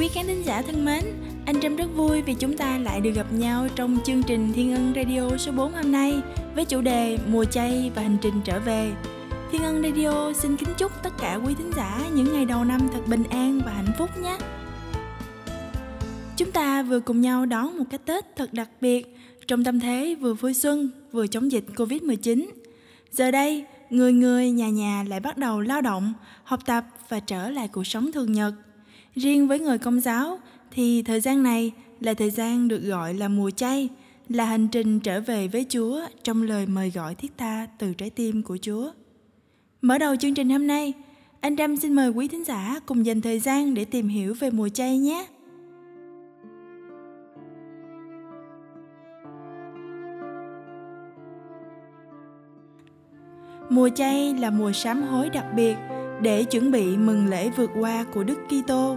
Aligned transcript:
Quý 0.00 0.08
khán 0.08 0.26
thính 0.26 0.42
giả 0.46 0.62
thân 0.62 0.84
mến, 0.84 1.04
anh 1.46 1.60
Trâm 1.60 1.76
rất 1.76 1.86
vui 1.94 2.22
vì 2.22 2.34
chúng 2.34 2.56
ta 2.56 2.78
lại 2.78 3.00
được 3.00 3.10
gặp 3.10 3.32
nhau 3.32 3.68
trong 3.76 3.98
chương 4.04 4.22
trình 4.22 4.52
Thiên 4.52 4.74
Ân 4.74 4.92
Radio 4.96 5.36
số 5.36 5.52
4 5.52 5.72
hôm 5.72 5.92
nay 5.92 6.20
với 6.54 6.64
chủ 6.64 6.80
đề 6.80 7.18
Mùa 7.26 7.44
chay 7.44 7.90
và 7.94 8.02
hành 8.02 8.16
trình 8.22 8.34
trở 8.44 8.60
về. 8.60 8.92
Thiên 9.52 9.62
Ân 9.62 9.82
Radio 9.82 10.32
xin 10.32 10.56
kính 10.56 10.68
chúc 10.78 10.92
tất 11.02 11.10
cả 11.20 11.40
quý 11.46 11.54
thính 11.58 11.70
giả 11.76 12.08
những 12.14 12.32
ngày 12.32 12.44
đầu 12.44 12.64
năm 12.64 12.80
thật 12.92 13.00
bình 13.06 13.22
an 13.30 13.60
và 13.64 13.72
hạnh 13.72 13.92
phúc 13.98 14.10
nhé. 14.22 14.38
Chúng 16.36 16.52
ta 16.52 16.82
vừa 16.82 17.00
cùng 17.00 17.20
nhau 17.20 17.46
đón 17.46 17.78
một 17.78 17.84
cái 17.90 17.98
Tết 17.98 18.36
thật 18.36 18.52
đặc 18.52 18.68
biệt 18.80 19.16
trong 19.46 19.64
tâm 19.64 19.80
thế 19.80 20.16
vừa 20.20 20.34
vui 20.34 20.54
xuân 20.54 20.90
vừa 21.12 21.26
chống 21.26 21.52
dịch 21.52 21.64
Covid-19. 21.76 22.46
Giờ 23.12 23.30
đây, 23.30 23.64
người 23.90 24.12
người 24.12 24.50
nhà 24.50 24.68
nhà 24.68 25.04
lại 25.08 25.20
bắt 25.20 25.38
đầu 25.38 25.60
lao 25.60 25.80
động, 25.80 26.12
học 26.44 26.60
tập 26.66 26.84
và 27.08 27.20
trở 27.20 27.50
lại 27.50 27.68
cuộc 27.68 27.86
sống 27.86 28.12
thường 28.12 28.32
nhật. 28.32 28.54
Riêng 29.14 29.48
với 29.48 29.60
người 29.60 29.78
công 29.78 30.00
giáo 30.00 30.38
thì 30.70 31.02
thời 31.02 31.20
gian 31.20 31.42
này 31.42 31.72
là 32.00 32.14
thời 32.14 32.30
gian 32.30 32.68
được 32.68 32.82
gọi 32.82 33.14
là 33.14 33.28
mùa 33.28 33.50
chay, 33.50 33.88
là 34.28 34.44
hành 34.44 34.68
trình 34.68 35.00
trở 35.00 35.20
về 35.20 35.48
với 35.48 35.66
Chúa 35.68 36.00
trong 36.22 36.42
lời 36.42 36.66
mời 36.66 36.90
gọi 36.90 37.14
thiết 37.14 37.32
tha 37.38 37.66
từ 37.78 37.94
trái 37.94 38.10
tim 38.10 38.42
của 38.42 38.58
Chúa. 38.62 38.90
Mở 39.82 39.98
đầu 39.98 40.16
chương 40.16 40.34
trình 40.34 40.50
hôm 40.50 40.66
nay, 40.66 40.92
anh 41.40 41.56
Trâm 41.56 41.76
xin 41.76 41.92
mời 41.92 42.10
quý 42.10 42.28
thính 42.28 42.44
giả 42.44 42.80
cùng 42.86 43.06
dành 43.06 43.20
thời 43.20 43.38
gian 43.38 43.74
để 43.74 43.84
tìm 43.84 44.08
hiểu 44.08 44.34
về 44.40 44.50
mùa 44.50 44.68
chay 44.68 44.98
nhé. 44.98 45.26
Mùa 53.70 53.88
chay 53.88 54.34
là 54.34 54.50
mùa 54.50 54.72
sám 54.72 55.02
hối 55.02 55.30
đặc 55.30 55.46
biệt 55.56 55.76
để 56.22 56.44
chuẩn 56.44 56.70
bị 56.70 56.96
mừng 56.96 57.26
lễ 57.26 57.50
vượt 57.50 57.70
qua 57.80 58.04
của 58.04 58.24
Đức 58.24 58.38
Kitô. 58.48 58.96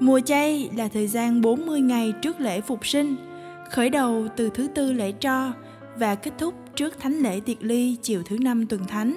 Mùa 0.00 0.20
chay 0.20 0.70
là 0.76 0.88
thời 0.88 1.06
gian 1.06 1.40
40 1.40 1.80
ngày 1.80 2.12
trước 2.22 2.40
lễ 2.40 2.60
phục 2.60 2.86
sinh, 2.86 3.16
khởi 3.70 3.90
đầu 3.90 4.26
từ 4.36 4.50
thứ 4.54 4.68
tư 4.74 4.92
lễ 4.92 5.12
tro 5.12 5.52
và 5.96 6.14
kết 6.14 6.30
thúc 6.38 6.54
trước 6.76 7.00
thánh 7.00 7.18
lễ 7.18 7.40
tiệc 7.40 7.62
ly 7.62 7.96
chiều 8.02 8.22
thứ 8.26 8.38
năm 8.38 8.66
tuần 8.66 8.84
thánh. 8.88 9.14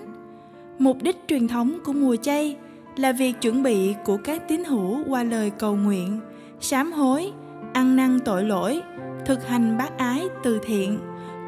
Mục 0.80 0.98
đích 1.02 1.18
truyền 1.28 1.48
thống 1.48 1.80
của 1.84 1.94
mùa 1.94 2.16
chay 2.16 2.56
là 2.96 3.12
việc 3.12 3.34
chuẩn 3.42 3.64
bị 3.64 3.94
của 4.06 4.18
các 4.18 4.48
tín 4.48 4.64
hữu 4.64 5.04
qua 5.08 5.24
lời 5.24 5.50
cầu 5.50 5.76
nguyện, 5.76 6.20
sám 6.60 6.92
hối, 6.92 7.32
ăn 7.74 7.96
năn 7.96 8.20
tội 8.26 8.44
lỗi, 8.44 8.82
thực 9.26 9.48
hành 9.48 9.78
bác 9.78 9.98
ái 9.98 10.28
từ 10.44 10.60
thiện, 10.66 11.00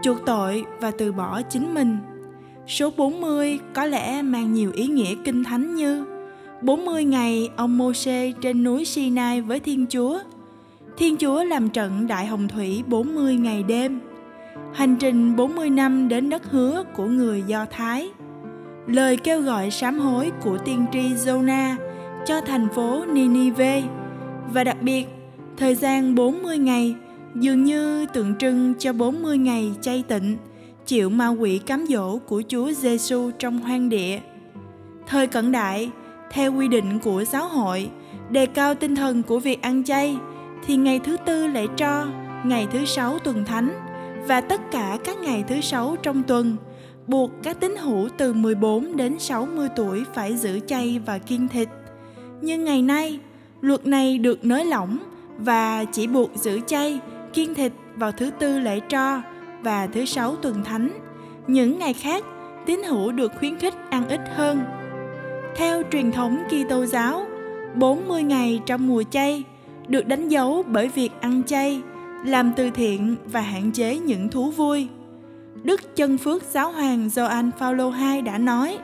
chuộc 0.04 0.18
tội 0.26 0.66
và 0.80 0.92
từ 0.92 1.12
bỏ 1.12 1.42
chính 1.42 1.74
mình– 1.74 1.98
Số 2.68 2.92
40 2.98 3.60
có 3.74 3.86
lẽ 3.86 4.22
mang 4.22 4.54
nhiều 4.54 4.72
ý 4.74 4.88
nghĩa 4.88 5.16
kinh 5.24 5.44
thánh 5.44 5.76
như 5.76 6.06
40 6.66 7.04
ngày 7.04 7.50
ông 7.56 7.78
Môsê 7.78 8.34
trên 8.42 8.64
núi 8.64 8.86
Sinai 8.86 9.42
với 9.42 9.60
Thiên 9.60 9.86
Chúa. 9.90 10.20
Thiên 10.98 11.18
Chúa 11.18 11.44
làm 11.44 11.70
trận 11.70 12.08
Đại 12.08 12.26
Hồng 12.26 12.48
Thủy 12.48 12.84
40 12.88 13.36
ngày 13.36 13.64
đêm. 13.64 14.00
Hành 14.74 14.96
trình 15.00 15.36
40 15.36 15.70
năm 15.70 16.08
đến 16.08 16.30
đất 16.30 16.52
hứa 16.52 16.84
của 16.96 17.06
người 17.06 17.44
Do 17.48 17.66
Thái. 17.66 18.10
Lời 18.88 19.18
kêu 19.18 19.42
gọi 19.42 19.72
sám 19.72 20.00
hối 20.00 20.32
của 20.42 20.58
tiên 20.58 20.86
tri 20.94 21.00
Jonah 21.00 21.76
cho 22.26 22.42
thành 22.42 22.68
phố 22.76 23.06
Ninive 23.14 23.84
và 24.54 24.64
đặc 24.64 24.78
biệt 24.82 25.06
thời 25.58 25.76
gian 25.76 26.16
40 26.16 26.58
ngày 26.58 26.96
dường 27.36 27.64
như 27.64 28.06
tượng 28.06 28.36
trưng 28.36 28.74
cho 28.80 28.94
40 28.94 29.38
ngày 29.38 29.72
chay 29.82 30.04
tịnh 30.08 30.38
chịu 30.86 31.10
ma 31.10 31.28
quỷ 31.28 31.58
cám 31.58 31.86
dỗ 31.90 32.18
của 32.18 32.44
Chúa 32.48 32.72
Giêsu 32.72 33.32
trong 33.40 33.60
hoang 33.60 33.90
địa. 33.90 34.20
Thời 35.08 35.28
cận 35.28 35.52
đại, 35.52 35.92
theo 36.36 36.54
quy 36.54 36.68
định 36.68 37.00
của 37.00 37.24
giáo 37.24 37.48
hội, 37.48 37.90
đề 38.30 38.46
cao 38.46 38.76
tinh 38.76 38.96
thần 38.96 39.24
của 39.24 39.40
việc 39.40 39.62
ăn 39.62 39.84
chay, 39.84 40.18
thì 40.66 40.76
ngày 40.76 41.00
thứ 41.00 41.18
tư 41.26 41.48
lễ 41.48 41.68
tro, 41.78 42.06
ngày 42.46 42.68
thứ 42.72 42.86
sáu 42.86 43.20
tuần 43.20 43.46
thánh 43.46 43.70
và 44.28 44.42
tất 44.42 44.62
cả 44.72 44.98
các 45.04 45.18
ngày 45.18 45.44
thứ 45.48 45.62
sáu 45.62 45.96
trong 46.04 46.24
tuần 46.24 46.56
buộc 47.08 47.32
các 47.44 47.60
tín 47.60 47.76
hữu 47.76 48.10
từ 48.18 48.34
14 48.34 48.96
đến 48.98 49.20
60 49.20 49.70
tuổi 49.76 50.04
phải 50.14 50.38
giữ 50.38 50.60
chay 50.60 51.02
và 51.06 51.18
kiêng 51.18 51.48
thịt. 51.48 51.70
Nhưng 52.42 52.64
ngày 52.64 52.82
nay, 52.82 53.20
luật 53.62 53.88
này 53.88 54.18
được 54.18 54.46
nới 54.46 54.66
lỏng 54.66 54.98
và 55.38 55.86
chỉ 55.92 56.08
buộc 56.08 56.36
giữ 56.36 56.60
chay, 56.68 57.00
kiêng 57.34 57.56
thịt 57.56 57.72
vào 57.96 58.12
thứ 58.12 58.32
tư 58.40 58.60
lễ 58.60 58.80
tro 58.90 59.22
và 59.62 59.88
thứ 59.88 60.06
sáu 60.06 60.36
tuần 60.36 60.64
thánh. 60.64 60.90
Những 61.48 61.80
ngày 61.80 61.94
khác, 61.94 62.24
tín 62.66 62.84
hữu 62.84 63.12
được 63.12 63.32
khuyến 63.40 63.58
khích 63.58 63.74
ăn 63.90 64.08
ít 64.08 64.22
hơn. 64.36 64.85
Theo 65.58 65.82
truyền 65.92 66.12
thống 66.12 66.44
Kitô 66.48 66.86
giáo, 66.86 67.26
40 67.76 68.24
ngày 68.24 68.62
trong 68.66 68.88
mùa 68.88 69.04
chay 69.04 69.44
được 69.88 70.08
đánh 70.08 70.30
dấu 70.30 70.64
bởi 70.68 70.88
việc 70.88 71.10
ăn 71.22 71.44
chay, 71.44 71.82
làm 72.26 72.52
từ 72.56 72.70
thiện 72.70 73.16
và 73.26 73.42
hạn 73.42 73.72
chế 73.72 73.98
những 73.98 74.30
thú 74.30 74.52
vui. 74.52 74.88
Đức 75.64 75.96
Chân 75.96 76.18
Phước 76.18 76.44
Giáo 76.44 76.72
hoàng 76.72 77.10
Gioan 77.10 77.52
Phaolô 77.60 77.92
II 77.92 78.22
đã 78.22 78.38
nói: 78.38 78.78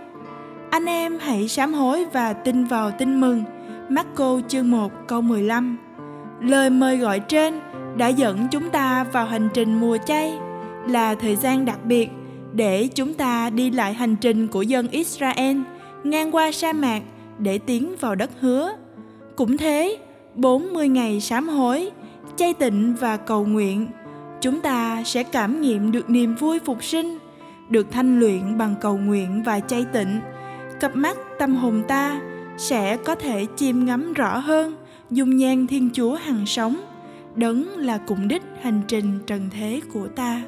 Anh 0.69 0.85
em 0.85 1.17
hãy 1.19 1.47
sám 1.47 1.73
hối 1.73 2.05
và 2.13 2.33
tin 2.33 2.65
vào 2.65 2.91
tin 2.91 3.21
mừng. 3.21 3.43
Marco 3.89 4.41
chương 4.47 4.71
1 4.71 4.91
câu 5.07 5.21
15. 5.21 5.77
Lời 6.41 6.69
mời 6.69 6.97
gọi 6.97 7.19
trên 7.19 7.59
đã 7.97 8.07
dẫn 8.07 8.47
chúng 8.51 8.69
ta 8.69 9.03
vào 9.03 9.25
hành 9.25 9.49
trình 9.53 9.79
mùa 9.79 9.97
chay 10.05 10.33
là 10.87 11.15
thời 11.15 11.35
gian 11.35 11.65
đặc 11.65 11.85
biệt 11.85 12.09
để 12.53 12.87
chúng 12.95 13.13
ta 13.13 13.49
đi 13.49 13.71
lại 13.71 13.93
hành 13.93 14.15
trình 14.15 14.47
của 14.47 14.61
dân 14.61 14.87
Israel 14.87 15.57
ngang 16.03 16.35
qua 16.35 16.51
sa 16.51 16.73
mạc 16.73 17.01
để 17.39 17.57
tiến 17.57 17.95
vào 17.99 18.15
đất 18.15 18.29
hứa. 18.39 18.73
Cũng 19.35 19.57
thế, 19.57 19.97
40 20.35 20.87
ngày 20.87 21.21
sám 21.21 21.49
hối, 21.49 21.91
chay 22.35 22.53
tịnh 22.53 22.95
và 22.99 23.17
cầu 23.17 23.45
nguyện, 23.45 23.87
chúng 24.41 24.61
ta 24.61 25.03
sẽ 25.05 25.23
cảm 25.23 25.61
nghiệm 25.61 25.91
được 25.91 26.09
niềm 26.09 26.35
vui 26.35 26.59
phục 26.59 26.83
sinh, 26.83 27.17
được 27.69 27.87
thanh 27.91 28.19
luyện 28.19 28.57
bằng 28.57 28.75
cầu 28.81 28.97
nguyện 28.97 29.43
và 29.45 29.59
chay 29.59 29.85
tịnh. 29.93 30.19
Cặp 30.79 30.95
mắt 30.95 31.17
tâm 31.39 31.55
hồn 31.55 31.83
ta 31.87 32.21
sẽ 32.57 32.97
có 32.97 33.15
thể 33.15 33.45
chiêm 33.55 33.85
ngắm 33.85 34.13
rõ 34.13 34.37
hơn 34.37 34.75
dung 35.09 35.37
nhan 35.37 35.67
Thiên 35.67 35.89
Chúa 35.93 36.15
hằng 36.15 36.45
sống, 36.45 36.81
đấng 37.35 37.77
là 37.77 37.97
cùng 37.97 38.27
đích 38.27 38.43
hành 38.61 38.81
trình 38.87 39.19
trần 39.27 39.49
thế 39.53 39.81
của 39.93 40.07
ta. 40.07 40.41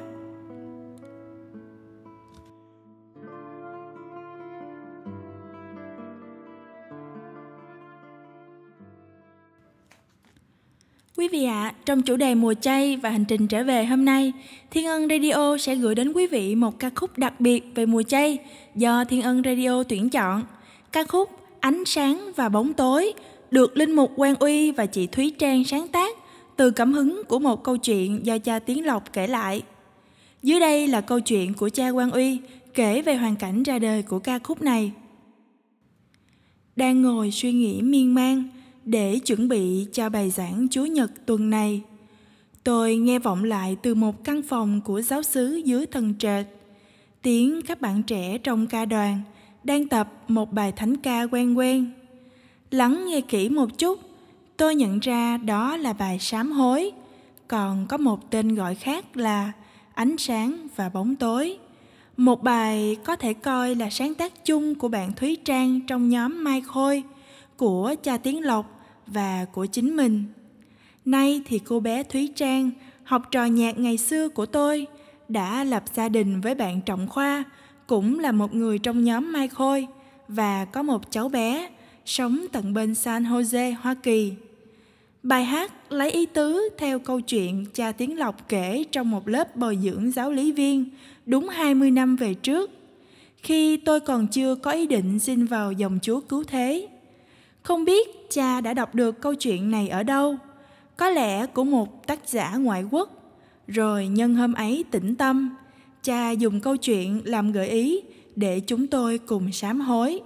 Quý 11.16 11.28
vị 11.28 11.44
ạ, 11.44 11.64
à, 11.64 11.74
trong 11.86 12.02
chủ 12.02 12.16
đề 12.16 12.34
mùa 12.34 12.54
chay 12.54 12.96
và 12.96 13.10
hành 13.10 13.24
trình 13.24 13.46
trở 13.48 13.64
về 13.64 13.84
hôm 13.84 14.04
nay, 14.04 14.32
Thiên 14.70 14.86
Ân 14.86 15.08
Radio 15.08 15.56
sẽ 15.58 15.74
gửi 15.74 15.94
đến 15.94 16.12
quý 16.12 16.26
vị 16.26 16.54
một 16.54 16.78
ca 16.78 16.90
khúc 16.94 17.18
đặc 17.18 17.40
biệt 17.40 17.64
về 17.74 17.86
mùa 17.86 18.02
chay 18.02 18.38
do 18.74 19.04
Thiên 19.04 19.22
Ân 19.22 19.42
Radio 19.44 19.82
tuyển 19.82 20.10
chọn. 20.10 20.42
Ca 20.92 21.04
khúc 21.04 21.30
Ánh 21.60 21.84
sáng 21.84 22.32
và 22.36 22.48
bóng 22.48 22.72
tối 22.72 23.12
được 23.50 23.76
Linh 23.76 23.92
Mục 23.92 24.12
Quang 24.16 24.34
Uy 24.34 24.70
và 24.70 24.86
chị 24.86 25.06
Thúy 25.06 25.30
Trang 25.38 25.64
sáng 25.64 25.88
tác 25.88 26.16
từ 26.56 26.70
cảm 26.70 26.92
hứng 26.92 27.22
của 27.28 27.38
một 27.38 27.64
câu 27.64 27.76
chuyện 27.76 28.26
do 28.26 28.38
cha 28.38 28.58
Tiến 28.58 28.86
Lộc 28.86 29.12
kể 29.12 29.26
lại. 29.26 29.62
Dưới 30.42 30.60
đây 30.60 30.88
là 30.88 31.00
câu 31.00 31.20
chuyện 31.20 31.54
của 31.54 31.68
cha 31.68 31.92
Quang 31.92 32.10
Uy 32.10 32.38
kể 32.74 33.02
về 33.02 33.16
hoàn 33.16 33.36
cảnh 33.36 33.62
ra 33.62 33.78
đời 33.78 34.02
của 34.02 34.18
ca 34.18 34.38
khúc 34.38 34.62
này. 34.62 34.92
Đang 36.76 37.02
ngồi 37.02 37.30
suy 37.30 37.52
nghĩ 37.52 37.82
miên 37.82 38.14
man, 38.14 38.48
để 38.84 39.18
chuẩn 39.18 39.48
bị 39.48 39.86
cho 39.92 40.08
bài 40.08 40.30
giảng 40.30 40.66
Chúa 40.70 40.86
Nhật 40.86 41.10
tuần 41.26 41.50
này. 41.50 41.82
Tôi 42.64 42.96
nghe 42.96 43.18
vọng 43.18 43.44
lại 43.44 43.76
từ 43.82 43.94
một 43.94 44.24
căn 44.24 44.42
phòng 44.42 44.80
của 44.80 45.00
giáo 45.00 45.22
xứ 45.22 45.62
dưới 45.64 45.86
tầng 45.86 46.14
trệt. 46.18 46.46
Tiếng 47.22 47.62
các 47.62 47.80
bạn 47.80 48.02
trẻ 48.02 48.38
trong 48.38 48.66
ca 48.66 48.84
đoàn 48.84 49.20
đang 49.64 49.88
tập 49.88 50.12
một 50.28 50.52
bài 50.52 50.72
thánh 50.72 50.96
ca 50.96 51.22
quen 51.22 51.54
quen. 51.54 51.90
Lắng 52.70 53.04
nghe 53.06 53.20
kỹ 53.20 53.48
một 53.48 53.78
chút, 53.78 54.00
tôi 54.56 54.74
nhận 54.74 54.98
ra 54.98 55.36
đó 55.36 55.76
là 55.76 55.92
bài 55.92 56.18
sám 56.18 56.52
hối, 56.52 56.90
còn 57.48 57.86
có 57.86 57.96
một 57.96 58.30
tên 58.30 58.54
gọi 58.54 58.74
khác 58.74 59.16
là 59.16 59.52
ánh 59.94 60.16
sáng 60.18 60.66
và 60.76 60.88
bóng 60.88 61.16
tối. 61.16 61.58
Một 62.16 62.42
bài 62.42 62.96
có 63.04 63.16
thể 63.16 63.34
coi 63.34 63.74
là 63.74 63.90
sáng 63.90 64.14
tác 64.14 64.44
chung 64.44 64.74
của 64.74 64.88
bạn 64.88 65.12
Thúy 65.12 65.36
Trang 65.36 65.80
trong 65.86 66.08
nhóm 66.08 66.44
Mai 66.44 66.60
Khôi, 66.60 67.02
của 67.56 67.94
cha 68.02 68.16
Tiến 68.16 68.44
Lộc 68.44 68.73
và 69.06 69.46
của 69.52 69.66
chính 69.66 69.96
mình. 69.96 70.24
Nay 71.04 71.42
thì 71.46 71.58
cô 71.58 71.80
bé 71.80 72.02
Thúy 72.02 72.28
Trang, 72.36 72.70
học 73.04 73.22
trò 73.30 73.44
nhạc 73.44 73.78
ngày 73.78 73.98
xưa 73.98 74.28
của 74.28 74.46
tôi, 74.46 74.86
đã 75.28 75.64
lập 75.64 75.84
gia 75.94 76.08
đình 76.08 76.40
với 76.40 76.54
bạn 76.54 76.80
Trọng 76.80 77.08
Khoa, 77.08 77.44
cũng 77.86 78.18
là 78.18 78.32
một 78.32 78.54
người 78.54 78.78
trong 78.78 79.04
nhóm 79.04 79.32
Mai 79.32 79.48
Khôi 79.48 79.86
và 80.28 80.64
có 80.64 80.82
một 80.82 81.10
cháu 81.10 81.28
bé 81.28 81.68
sống 82.04 82.46
tận 82.52 82.74
bên 82.74 82.94
San 82.94 83.24
Jose, 83.24 83.74
Hoa 83.80 83.94
Kỳ. 83.94 84.32
Bài 85.22 85.44
hát 85.44 85.72
lấy 85.92 86.10
ý 86.10 86.26
tứ 86.26 86.68
theo 86.78 86.98
câu 86.98 87.20
chuyện 87.20 87.66
cha 87.74 87.92
Tiến 87.92 88.18
Lộc 88.18 88.48
kể 88.48 88.84
trong 88.92 89.10
một 89.10 89.28
lớp 89.28 89.56
bồi 89.56 89.78
dưỡng 89.82 90.10
giáo 90.10 90.30
lý 90.30 90.52
viên 90.52 90.84
đúng 91.26 91.48
20 91.48 91.90
năm 91.90 92.16
về 92.16 92.34
trước, 92.34 92.70
khi 93.36 93.76
tôi 93.76 94.00
còn 94.00 94.26
chưa 94.26 94.54
có 94.54 94.70
ý 94.70 94.86
định 94.86 95.18
xin 95.18 95.44
vào 95.44 95.72
dòng 95.72 95.98
chúa 96.02 96.20
cứu 96.20 96.44
thế 96.44 96.88
không 97.64 97.84
biết 97.84 98.30
cha 98.30 98.60
đã 98.60 98.74
đọc 98.74 98.94
được 98.94 99.20
câu 99.20 99.34
chuyện 99.34 99.70
này 99.70 99.88
ở 99.88 100.02
đâu. 100.02 100.36
Có 100.96 101.10
lẽ 101.10 101.46
của 101.46 101.64
một 101.64 102.06
tác 102.06 102.28
giả 102.28 102.56
ngoại 102.56 102.84
quốc. 102.90 103.10
Rồi 103.68 104.06
nhân 104.06 104.34
hôm 104.34 104.54
ấy 104.54 104.84
tĩnh 104.90 105.14
tâm, 105.14 105.56
cha 106.02 106.30
dùng 106.30 106.60
câu 106.60 106.76
chuyện 106.76 107.20
làm 107.24 107.52
gợi 107.52 107.68
ý 107.68 108.00
để 108.36 108.60
chúng 108.60 108.86
tôi 108.86 109.18
cùng 109.18 109.52
sám 109.52 109.80
hối. 109.80 110.20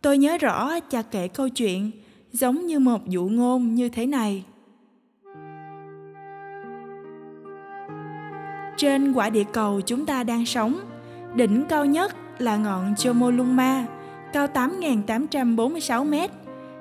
Tôi 0.00 0.18
nhớ 0.18 0.38
rõ 0.38 0.80
cha 0.80 1.02
kể 1.02 1.28
câu 1.28 1.48
chuyện 1.48 1.90
giống 2.32 2.66
như 2.66 2.78
một 2.78 3.08
dụ 3.08 3.28
ngôn 3.28 3.74
như 3.74 3.88
thế 3.88 4.06
này. 4.06 4.44
Trên 8.76 9.12
quả 9.12 9.30
địa 9.30 9.44
cầu 9.52 9.80
chúng 9.80 10.06
ta 10.06 10.24
đang 10.24 10.46
sống, 10.46 10.78
đỉnh 11.34 11.64
cao 11.68 11.84
nhất 11.84 12.16
là 12.38 12.56
ngọn 12.56 12.94
Chomolungma, 12.96 13.86
cao 14.32 14.46
8.846 14.46 16.04
mét 16.04 16.30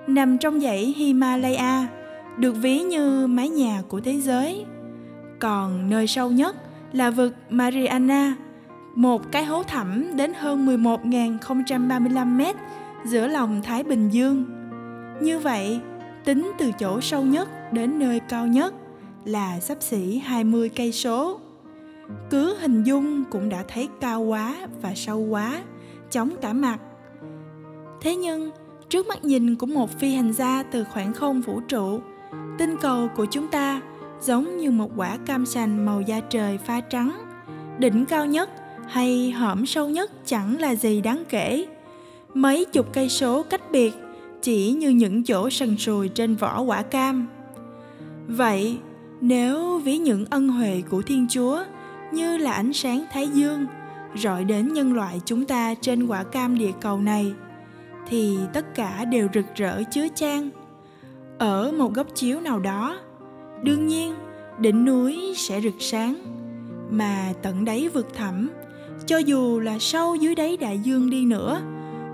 nằm 0.08 0.38
trong 0.38 0.60
dãy 0.60 0.94
Himalaya 0.98 1.88
được 2.38 2.54
ví 2.54 2.80
như 2.80 3.28
mái 3.28 3.50
nhà 3.50 3.82
của 3.90 4.00
thế 4.00 4.22
giới 4.22 4.66
còn 5.40 5.90
nơi 5.90 6.08
sâu 6.08 6.32
nhất 6.32 6.56
là 6.92 7.10
vực 7.10 7.34
Mariana, 7.50 8.36
một 8.96 9.32
cái 9.32 9.46
hố 9.46 9.64
thẳm 9.64 10.18
đến 10.18 10.34
hơn 10.34 10.84
11.035 10.84 12.38
mét 12.38 12.56
giữa 13.06 13.28
lòng 13.28 13.62
Thái 13.64 13.84
Bình 13.84 14.10
Dương. 14.10 14.46
Như 15.22 15.40
vậy, 15.40 15.80
tính 16.26 16.52
từ 16.58 16.72
chỗ 16.80 17.02
sâu 17.02 17.24
nhất 17.24 17.50
đến 17.74 18.00
nơi 18.00 18.20
cao 18.20 18.48
nhất 18.48 18.74
là 19.26 19.60
sắp 19.60 19.78
xỉ 19.82 20.18
20 20.18 20.70
cây 20.70 20.92
số. 20.92 21.40
Cứ 22.30 22.56
hình 22.60 22.84
dung 22.84 23.24
cũng 23.32 23.50
đã 23.50 23.64
thấy 23.68 23.90
cao 24.02 24.22
quá 24.22 24.56
và 24.82 24.94
sâu 24.96 25.20
quá, 25.20 25.62
chóng 26.12 26.30
cả 26.42 26.54
mặt. 26.54 26.78
Thế 28.02 28.16
nhưng, 28.16 28.52
trước 28.90 29.08
mắt 29.08 29.26
nhìn 29.26 29.56
của 29.56 29.66
một 29.66 30.00
phi 30.00 30.14
hành 30.14 30.34
gia 30.34 30.64
từ 30.64 30.84
khoảng 30.84 31.14
không 31.14 31.42
vũ 31.42 31.60
trụ, 31.60 32.00
tinh 32.58 32.76
cầu 32.82 33.10
của 33.16 33.26
chúng 33.26 33.48
ta 33.48 33.82
giống 34.22 34.58
như 34.58 34.72
một 34.72 34.92
quả 34.96 35.18
cam 35.26 35.46
sành 35.46 35.86
màu 35.86 36.02
da 36.02 36.20
trời 36.20 36.58
pha 36.58 36.82
trắng. 36.82 37.12
Đỉnh 37.80 38.06
cao 38.06 38.26
nhất 38.26 38.50
hay 38.88 39.32
hõm 39.32 39.66
sâu 39.66 39.90
nhất 39.90 40.12
chẳng 40.26 40.60
là 40.60 40.76
gì 40.76 41.02
đáng 41.02 41.24
kể. 41.30 41.68
Mấy 42.34 42.66
chục 42.66 42.94
cây 42.94 43.10
số 43.10 43.44
cách 43.44 43.72
biệt 43.72 43.94
chỉ 44.42 44.72
như 44.72 44.90
những 44.90 45.24
chỗ 45.24 45.50
sần 45.50 45.78
sùi 45.78 46.10
trên 46.10 46.36
vỏ 46.36 46.62
quả 46.62 46.82
cam. 46.82 47.28
Vậy, 48.28 48.78
nếu 49.22 49.80
ví 49.80 49.98
những 49.98 50.26
ân 50.30 50.50
huệ 50.50 50.82
của 50.90 51.02
Thiên 51.02 51.28
Chúa 51.30 51.64
như 52.12 52.38
là 52.38 52.52
ánh 52.52 52.74
sáng 52.74 53.06
Thái 53.12 53.28
Dương 53.28 53.66
rọi 54.16 54.44
đến 54.44 54.74
nhân 54.74 54.94
loại 54.94 55.22
chúng 55.26 55.46
ta 55.46 55.74
trên 55.82 56.08
quả 56.08 56.24
cam 56.24 56.58
địa 56.58 56.72
cầu 56.82 57.02
này, 57.02 57.34
thì 58.10 58.38
tất 58.54 58.76
cả 58.76 59.06
đều 59.06 59.28
rực 59.34 59.46
rỡ 59.56 59.84
chứa 59.92 60.08
chan. 60.16 60.50
Ở 61.38 61.72
một 61.72 61.94
góc 61.94 62.08
chiếu 62.16 62.40
nào 62.40 62.60
đó, 62.60 63.00
đương 63.64 63.88
nhiên 63.88 64.14
đỉnh 64.60 64.86
núi 64.86 65.34
sẽ 65.38 65.62
rực 65.62 65.76
sáng 65.80 66.16
mà 66.92 67.34
tận 67.42 67.66
đáy 67.66 67.90
vực 67.90 68.14
thẳm 68.14 68.50
cho 69.06 69.18
dù 69.18 69.60
là 69.60 69.80
sâu 69.80 70.16
dưới 70.16 70.36
đáy 70.36 70.58
đại 70.58 70.80
dương 70.80 71.10
đi 71.10 71.26
nữa 71.26 71.62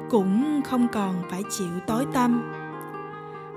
cũng 0.10 0.62
không 0.66 0.88
còn 0.94 1.16
phải 1.30 1.44
chịu 1.50 1.80
tối 1.88 2.06
tăm. 2.14 2.54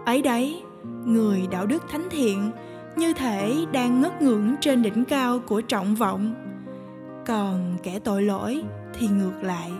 Ấy 0.05 0.23
đấy 0.23 0.63
người 1.05 1.47
đạo 1.51 1.67
đức 1.67 1.83
thánh 1.89 2.09
thiện 2.11 2.51
như 2.97 3.13
thể 3.13 3.67
đang 3.73 4.01
ngất 4.01 4.23
ngưỡng 4.23 4.55
trên 4.61 4.83
đỉnh 4.83 5.05
cao 5.05 5.39
của 5.39 5.61
trọng 5.61 5.95
vọng. 5.95 6.35
Còn 7.27 7.77
kẻ 7.83 7.99
tội 7.99 8.23
lỗi 8.23 8.63
thì 8.95 9.09
ngược 9.09 9.43
lại 9.43 9.71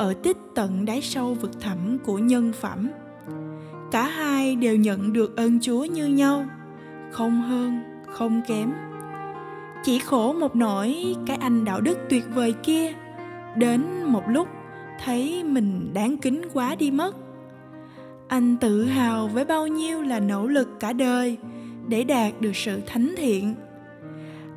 ở 0.00 0.14
tích 0.22 0.36
tận 0.54 0.84
đáy 0.84 1.00
sâu 1.00 1.34
vực 1.34 1.60
thẳm 1.60 1.98
của 2.04 2.18
nhân 2.18 2.52
phẩm. 2.60 2.88
Cả 3.90 4.08
hai 4.08 4.56
đều 4.56 4.76
nhận 4.76 5.12
được 5.12 5.36
ơn 5.36 5.60
chúa 5.60 5.84
như 5.84 6.06
nhau, 6.06 6.46
không 7.10 7.42
hơn, 7.42 7.80
không 8.06 8.40
kém. 8.48 8.72
Chỉ 9.84 9.98
khổ 9.98 10.32
một 10.32 10.56
nỗi 10.56 11.14
cái 11.26 11.36
anh 11.36 11.64
đạo 11.64 11.80
đức 11.80 11.98
tuyệt 12.08 12.24
vời 12.34 12.54
kia, 12.62 12.92
đến 13.56 13.82
một 14.04 14.22
lúc 14.28 14.48
thấy 15.04 15.44
mình 15.44 15.90
đáng 15.94 16.16
kính 16.16 16.42
quá 16.52 16.74
đi 16.74 16.90
mất. 16.90 17.16
Anh 18.28 18.56
tự 18.56 18.84
hào 18.84 19.28
với 19.28 19.44
bao 19.44 19.66
nhiêu 19.66 20.02
là 20.02 20.20
nỗ 20.20 20.46
lực 20.46 20.68
cả 20.80 20.92
đời 20.92 21.36
để 21.88 22.04
đạt 22.04 22.40
được 22.40 22.56
sự 22.56 22.80
thánh 22.86 23.14
thiện. 23.16 23.54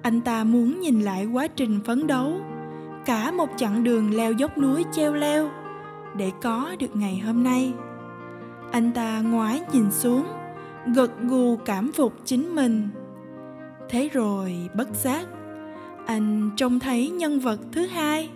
Anh 0.01 0.21
ta 0.21 0.43
muốn 0.43 0.79
nhìn 0.79 1.01
lại 1.01 1.25
quá 1.25 1.47
trình 1.47 1.79
phấn 1.85 2.07
đấu 2.07 2.41
cả 3.05 3.31
một 3.31 3.49
chặng 3.57 3.83
đường 3.83 4.15
leo 4.15 4.31
dốc 4.31 4.57
núi 4.57 4.85
treo 4.91 5.13
leo 5.13 5.49
để 6.17 6.31
có 6.41 6.75
được 6.79 6.95
ngày 6.95 7.21
hôm 7.25 7.43
nay. 7.43 7.73
Anh 8.71 8.91
ta 8.91 9.21
ngoái 9.21 9.61
nhìn 9.73 9.91
xuống, 9.91 10.25
gật 10.95 11.11
gù 11.21 11.57
cảm 11.57 11.91
phục 11.91 12.13
chính 12.25 12.55
mình. 12.55 12.89
Thế 13.89 14.09
rồi 14.13 14.69
bất 14.75 14.87
giác, 14.93 15.25
anh 16.05 16.51
trông 16.57 16.79
thấy 16.79 17.09
nhân 17.09 17.39
vật 17.39 17.59
thứ 17.71 17.85
hai, 17.85 18.29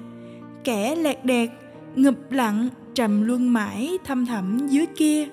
kẻ 0.63 0.95
lẹt 0.95 1.25
đẹt 1.25 1.49
ngụp 1.95 2.31
lặng, 2.31 2.67
trầm 2.93 3.21
luân 3.21 3.53
mãi 3.53 3.97
thâm 4.05 4.25
thẳm 4.25 4.67
dưới 4.67 4.85
kia, 4.85 5.27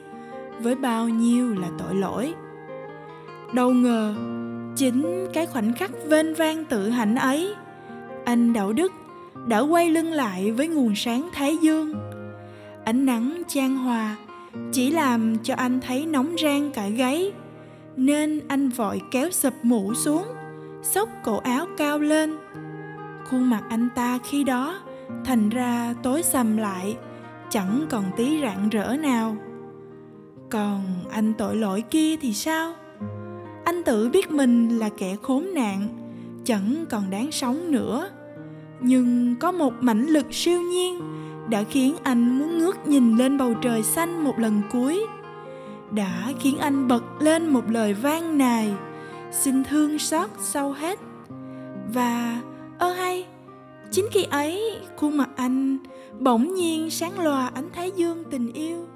với 0.61 0.75
bao 0.75 1.09
nhiêu 1.09 1.55
là 1.55 1.69
tội 1.79 1.95
lỗi. 1.95 2.35
Đâu 3.53 3.71
ngờ, 3.73 4.15
chính 4.77 5.27
cái 5.33 5.47
khoảnh 5.47 5.73
khắc 5.73 5.91
vênh 6.09 6.35
vang 6.35 6.65
tự 6.65 6.91
hạnh 6.91 7.15
ấy, 7.15 7.55
anh 8.25 8.53
đạo 8.53 8.73
đức 8.73 8.93
đã 9.47 9.61
quay 9.61 9.91
lưng 9.91 10.13
lại 10.13 10.53
với 10.53 10.69
nguồn 10.69 10.95
sáng 10.95 11.29
thái 11.33 11.57
dương. 11.57 11.95
Ánh 12.85 13.07
nắng 13.07 13.43
chan 13.49 13.77
hòa, 13.77 14.17
chỉ 14.73 14.91
làm 14.91 15.37
cho 15.43 15.55
anh 15.55 15.81
thấy 15.81 16.07
nóng 16.07 16.37
rang 16.43 16.71
cả 16.71 16.89
gáy, 16.89 17.33
nên 17.97 18.41
anh 18.49 18.69
vội 18.69 19.01
kéo 19.11 19.31
sập 19.31 19.55
mũ 19.63 19.95
xuống, 19.95 20.25
xốc 20.83 21.09
cổ 21.25 21.37
áo 21.37 21.67
cao 21.77 21.99
lên. 21.99 22.37
Khuôn 23.25 23.51
mặt 23.51 23.63
anh 23.69 23.89
ta 23.95 24.19
khi 24.25 24.45
đó 24.45 24.81
thành 25.25 25.49
ra 25.49 25.95
tối 26.03 26.23
sầm 26.23 26.57
lại, 26.57 26.97
chẳng 27.51 27.87
còn 27.91 28.05
tí 28.17 28.41
rạng 28.43 28.69
rỡ 28.69 28.97
nào. 28.97 29.37
Còn 30.51 30.85
anh 31.11 31.33
tội 31.39 31.57
lỗi 31.57 31.83
kia 31.91 32.17
thì 32.17 32.33
sao? 32.33 32.73
Anh 33.65 33.83
tự 33.83 34.09
biết 34.09 34.31
mình 34.31 34.79
là 34.79 34.89
kẻ 34.99 35.17
khốn 35.23 35.47
nạn, 35.55 35.89
chẳng 36.45 36.85
còn 36.91 37.11
đáng 37.11 37.33
sống 37.33 37.71
nữa 37.71 38.11
nhưng 38.85 39.37
có 39.41 39.53
một 39.53 39.73
mãnh 39.81 40.07
lực 40.07 40.27
siêu 40.31 40.61
nhiên 40.63 41.01
đã 41.51 41.65
khiến 41.71 41.95
anh 42.03 42.39
muốn 42.39 42.59
ngước 42.59 42.87
nhìn 42.87 43.17
lên 43.17 43.39
bầu 43.39 43.55
trời 43.63 43.83
xanh 43.83 44.25
một 44.25 44.39
lần 44.39 44.63
cuối. 44.73 45.07
Đã 45.91 46.33
khiến 46.41 46.59
anh 46.59 46.89
bật 46.89 47.05
lên 47.21 47.49
một 47.49 47.71
lời 47.71 47.95
vang 47.95 48.39
nài, 48.39 48.75
xin 49.33 49.65
thương 49.65 49.99
xót 49.99 50.31
sau 50.39 50.73
hết. 50.73 50.99
Và, 51.95 52.43
ơ 52.79 52.93
hay, 52.93 53.27
chính 53.91 54.05
khi 54.11 54.25
ấy 54.25 54.79
khuôn 54.97 55.17
mặt 55.17 55.31
anh 55.37 55.79
bỗng 56.21 56.55
nhiên 56.55 56.91
sáng 56.91 57.19
lòa 57.19 57.47
ánh 57.47 57.69
thái 57.73 57.91
dương 57.97 58.25
tình 58.31 58.53
yêu. 58.53 58.87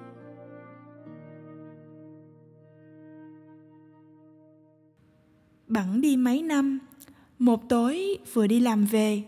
Bẵng 5.66 6.00
đi 6.00 6.16
mấy 6.16 6.42
năm, 6.42 6.78
một 7.38 7.68
tối 7.68 8.18
vừa 8.34 8.46
đi 8.46 8.60
làm 8.60 8.84
về 8.84 9.22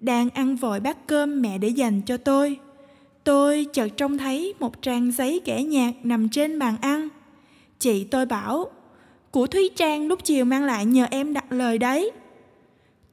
đang 0.00 0.30
ăn 0.30 0.56
vội 0.56 0.80
bát 0.80 1.06
cơm 1.06 1.42
mẹ 1.42 1.58
để 1.58 1.68
dành 1.68 2.00
cho 2.06 2.16
tôi. 2.16 2.58
Tôi 3.24 3.66
chợt 3.72 3.88
trông 3.96 4.18
thấy 4.18 4.54
một 4.60 4.82
trang 4.82 5.12
giấy 5.12 5.40
kẻ 5.44 5.62
nhạc 5.62 5.92
nằm 6.02 6.28
trên 6.28 6.58
bàn 6.58 6.76
ăn. 6.80 7.08
Chị 7.78 8.04
tôi 8.04 8.26
bảo, 8.26 8.70
của 9.30 9.46
thúy 9.46 9.70
trang 9.76 10.06
lúc 10.06 10.24
chiều 10.24 10.44
mang 10.44 10.64
lại 10.64 10.86
nhờ 10.86 11.06
em 11.10 11.32
đặt 11.32 11.52
lời 11.52 11.78
đấy. 11.78 12.10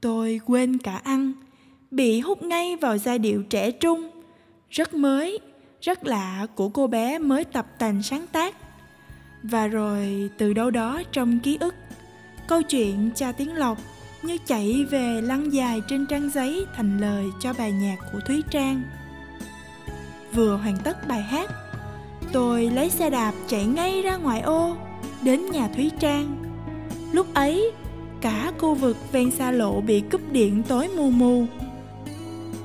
Tôi 0.02 0.40
quên 0.46 0.78
cả 0.78 0.98
ăn, 1.04 1.34
bị 1.92 2.20
hút 2.20 2.44
ngay 2.44 2.76
vào 2.76 2.98
giai 2.98 3.20
điệu 3.20 3.44
trẻ 3.44 3.72
trung. 3.72 4.10
Rất 4.70 4.94
mới, 4.94 5.40
rất 5.82 6.06
lạ 6.06 6.48
của 6.56 6.70
cô 6.70 6.88
bé 6.88 7.20
mới 7.20 7.44
tập 7.44 7.68
tành 7.80 8.04
sáng 8.04 8.26
tác. 8.32 8.56
Và 9.44 9.68
rồi 9.68 10.30
từ 10.38 10.54
đâu 10.54 10.72
đó 10.72 11.02
trong 11.12 11.40
ký 11.40 11.58
ức, 11.60 11.76
câu 12.48 12.62
chuyện 12.62 13.12
cha 13.16 13.32
tiếng 13.32 13.56
lộc 13.56 13.78
như 14.24 14.38
chạy 14.46 14.86
về 14.90 15.22
lăn 15.22 15.54
dài 15.54 15.82
trên 15.88 16.06
trang 16.06 16.30
giấy 16.30 16.66
thành 16.76 16.98
lời 16.98 17.26
cho 17.40 17.54
bài 17.58 17.72
nhạc 17.72 17.98
của 18.14 18.20
thúy 18.20 18.44
trang. 18.50 18.82
Vừa 20.34 20.56
hoàn 20.56 20.78
tất 20.84 21.08
bài 21.08 21.22
hát, 21.22 21.52
tôi 22.32 22.66
lấy 22.66 22.90
xe 22.90 23.10
đạp 23.10 23.34
chạy 23.48 23.66
ngay 23.66 24.02
ra 24.02 24.18
ngoài 24.18 24.42
ô, 24.42 24.76
đến 25.22 25.52
nhà 25.52 25.68
thúy 25.76 25.92
trang. 26.00 26.36
Lúc 27.12 27.34
ấy, 27.34 27.72
cả 28.22 28.52
khu 28.58 28.76
vực 28.76 28.98
ven 29.12 29.32
xa 29.32 29.52
lộ 29.52 29.82
bị 29.82 30.02
cúp 30.12 30.32
điện 30.32 30.64
tối 30.68 30.90
mù 30.98 31.10
mù. 31.10 31.46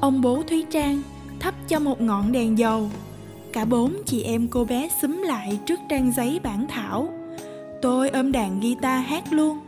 Ông 0.00 0.20
bố 0.20 0.42
thúy 0.48 0.64
trang 0.70 1.02
thắp 1.40 1.54
cho 1.68 1.78
một 1.78 2.00
ngọn 2.00 2.32
đèn 2.32 2.58
dầu. 2.58 2.90
Cả 3.52 3.64
bốn 3.64 3.92
chị 4.06 4.22
em 4.22 4.48
cô 4.48 4.64
bé 4.64 4.88
xúm 5.02 5.22
lại 5.22 5.58
trước 5.66 5.80
trang 5.88 6.12
giấy 6.16 6.40
bản 6.42 6.66
thảo. 6.68 7.08
Tôi 7.82 8.10
ôm 8.10 8.32
đàn 8.32 8.60
guitar 8.60 9.04
hát 9.06 9.32
luôn. 9.32 9.58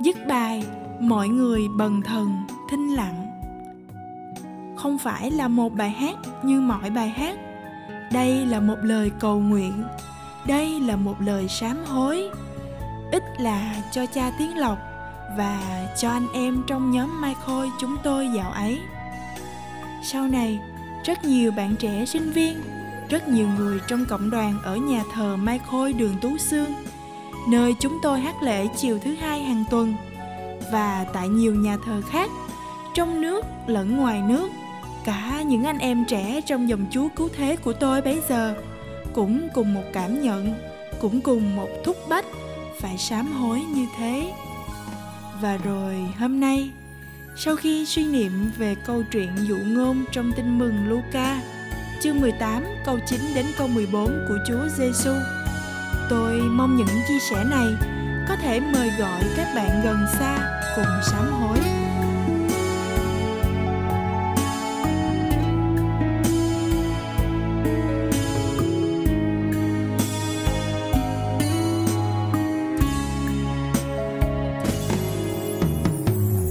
Dứt 0.00 0.16
bài 0.28 0.64
mọi 1.00 1.28
người 1.28 1.68
bần 1.68 2.02
thần, 2.02 2.46
thinh 2.70 2.94
lặng. 2.94 3.26
Không 4.76 4.98
phải 4.98 5.30
là 5.30 5.48
một 5.48 5.72
bài 5.74 5.90
hát 5.90 6.16
như 6.42 6.60
mọi 6.60 6.90
bài 6.90 7.08
hát. 7.08 7.38
Đây 8.12 8.46
là 8.46 8.60
một 8.60 8.76
lời 8.82 9.10
cầu 9.20 9.40
nguyện. 9.40 9.84
Đây 10.46 10.80
là 10.80 10.96
một 10.96 11.14
lời 11.20 11.48
sám 11.48 11.84
hối. 11.84 12.30
Ít 13.12 13.22
là 13.38 13.82
cho 13.92 14.06
cha 14.06 14.30
tiến 14.38 14.58
lộc 14.58 14.78
và 15.36 15.86
cho 15.96 16.10
anh 16.10 16.26
em 16.32 16.62
trong 16.66 16.90
nhóm 16.90 17.20
mai 17.20 17.34
khôi 17.44 17.70
chúng 17.80 17.96
tôi 18.02 18.28
dạo 18.34 18.50
ấy. 18.50 18.78
Sau 20.02 20.28
này, 20.28 20.60
rất 21.04 21.24
nhiều 21.24 21.52
bạn 21.52 21.74
trẻ 21.78 22.04
sinh 22.06 22.30
viên, 22.30 22.60
rất 23.08 23.28
nhiều 23.28 23.48
người 23.58 23.80
trong 23.88 24.04
cộng 24.08 24.30
đoàn 24.30 24.54
ở 24.62 24.76
nhà 24.76 25.02
thờ 25.12 25.36
mai 25.36 25.58
khôi 25.58 25.92
đường 25.92 26.14
tú 26.20 26.38
sương 26.38 26.74
nơi 27.46 27.74
chúng 27.78 27.98
tôi 28.02 28.20
hát 28.20 28.42
lễ 28.42 28.66
chiều 28.76 28.98
thứ 28.98 29.14
hai 29.14 29.42
hàng 29.42 29.64
tuần 29.70 29.94
và 30.72 31.06
tại 31.12 31.28
nhiều 31.28 31.54
nhà 31.54 31.76
thờ 31.84 32.00
khác, 32.10 32.30
trong 32.94 33.20
nước 33.20 33.44
lẫn 33.66 33.96
ngoài 33.96 34.22
nước 34.22 34.48
cả 35.04 35.42
những 35.46 35.64
anh 35.64 35.78
em 35.78 36.04
trẻ 36.04 36.40
trong 36.46 36.68
dòng 36.68 36.86
chúa 36.90 37.08
cứu 37.16 37.28
thế 37.36 37.56
của 37.56 37.72
tôi 37.72 38.02
bấy 38.02 38.20
giờ 38.28 38.54
cũng 39.14 39.48
cùng 39.54 39.74
một 39.74 39.84
cảm 39.92 40.22
nhận, 40.22 40.54
cũng 41.00 41.20
cùng 41.20 41.56
một 41.56 41.68
thúc 41.84 41.96
bách 42.08 42.24
phải 42.80 42.98
sám 42.98 43.32
hối 43.32 43.60
như 43.60 43.86
thế 43.98 44.32
và 45.40 45.56
rồi 45.56 45.94
hôm 46.18 46.40
nay, 46.40 46.70
sau 47.36 47.56
khi 47.56 47.86
suy 47.86 48.04
niệm 48.04 48.32
về 48.58 48.74
câu 48.86 49.02
chuyện 49.12 49.30
dụ 49.48 49.56
ngôn 49.66 50.04
trong 50.12 50.32
tin 50.36 50.58
mừng 50.58 50.88
Luca, 50.88 51.40
chương 52.02 52.20
18 52.20 52.64
câu 52.84 52.98
9 53.06 53.20
đến 53.34 53.46
câu 53.58 53.68
14 53.68 54.04
của 54.28 54.38
Chúa 54.48 54.68
Giêsu. 54.78 55.10
Tôi 56.10 56.32
mong 56.32 56.76
những 56.76 57.02
chia 57.08 57.18
sẻ 57.30 57.44
này 57.50 57.66
có 58.28 58.36
thể 58.36 58.60
mời 58.60 58.90
gọi 58.98 59.22
các 59.36 59.52
bạn 59.54 59.80
gần 59.84 59.98
xa 60.18 60.55
cùng 60.76 60.84
sám 61.02 61.32
hối. 61.32 61.58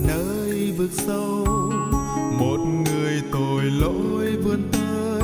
nơi 0.08 0.74
vực 0.78 0.92
sâu, 0.92 1.46
một 2.40 2.58
người 2.58 3.22
tội 3.32 3.64
lỗi 3.64 4.38
vươn 4.44 4.70
tới 4.72 5.22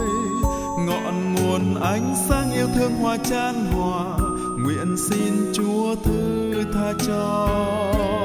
ngọn 0.88 1.34
nguồn 1.34 1.82
ánh 1.82 2.16
sáng 2.30 2.52
yêu 2.52 2.68
thương 2.76 2.92
hoa 2.96 3.18
chan 3.18 3.56
hòa, 3.72 4.18
nguyện 4.58 4.96
xin 5.10 5.54
chúa 5.54 5.96
thứ 6.04 6.64
tha 6.74 6.94
cho 7.08 8.21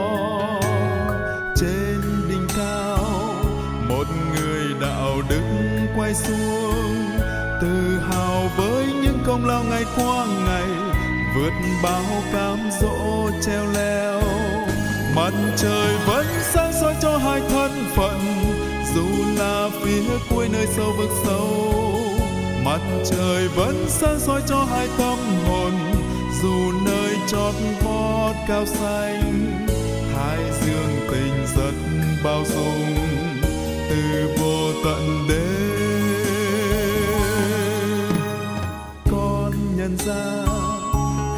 quay 6.07 6.15
xuống, 6.15 7.11
tự 7.61 8.01
hào 8.11 8.51
với 8.57 8.87
những 9.03 9.19
công 9.27 9.47
lao 9.47 9.65
ngày 9.65 9.85
qua 9.97 10.27
ngày, 10.47 10.69
vượt 11.37 11.53
bao 11.83 12.23
cám 12.33 12.59
dỗ 12.81 13.31
treo 13.43 13.67
leo. 13.73 14.21
Mặt 15.17 15.33
trời 15.57 15.97
vẫn 16.07 16.27
sáng 16.43 16.73
soi 16.81 16.95
cho 17.03 17.19
hai 17.19 17.41
thân 17.49 17.71
phận, 17.97 18.21
dù 18.95 19.07
là 19.39 19.69
phía 19.85 20.03
cuối 20.31 20.49
nơi 20.53 20.67
sâu 20.77 20.93
vực 20.99 21.11
sâu. 21.25 21.75
Mặt 22.65 22.81
trời 23.05 23.49
vẫn 23.49 23.87
sáng 23.89 24.21
soi 24.21 24.43
cho 24.49 24.65
hai 24.71 24.89
tâm 24.99 25.19
hồn, 25.47 25.73
dù 26.43 26.73
nơi 26.87 27.17
chót 27.29 27.55
vót 27.85 28.37
cao 28.49 28.67
xanh. 28.67 29.47
Hai 30.17 30.39
dương 30.61 31.09
tình 31.13 31.47
rất 31.57 31.75
bao 32.25 32.45
dung, 32.55 32.97
từ 33.91 34.35
vô 34.39 34.73
tận 34.85 35.27
đến 35.29 35.46
xa 40.07 40.47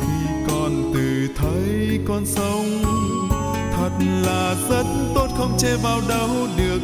khi 0.01 0.29
con 0.49 0.93
từ 0.95 1.29
thấy 1.37 2.01
con 2.09 2.27
sống, 2.27 2.83
thật 3.77 3.91
là 4.01 4.55
rất 4.71 4.85
tốt, 5.15 5.29
không 5.39 5.59
chê 5.59 5.77
vào 5.83 6.01
đâu 6.09 6.29
được, 6.57 6.81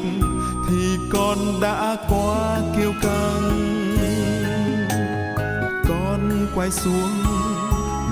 thì 0.68 0.96
con 1.12 1.60
đã 1.60 1.96
quá 2.08 2.60
kiêu 2.76 2.92
căng. 3.02 3.96
Con 5.88 6.46
quay 6.54 6.70
xuống, 6.70 7.22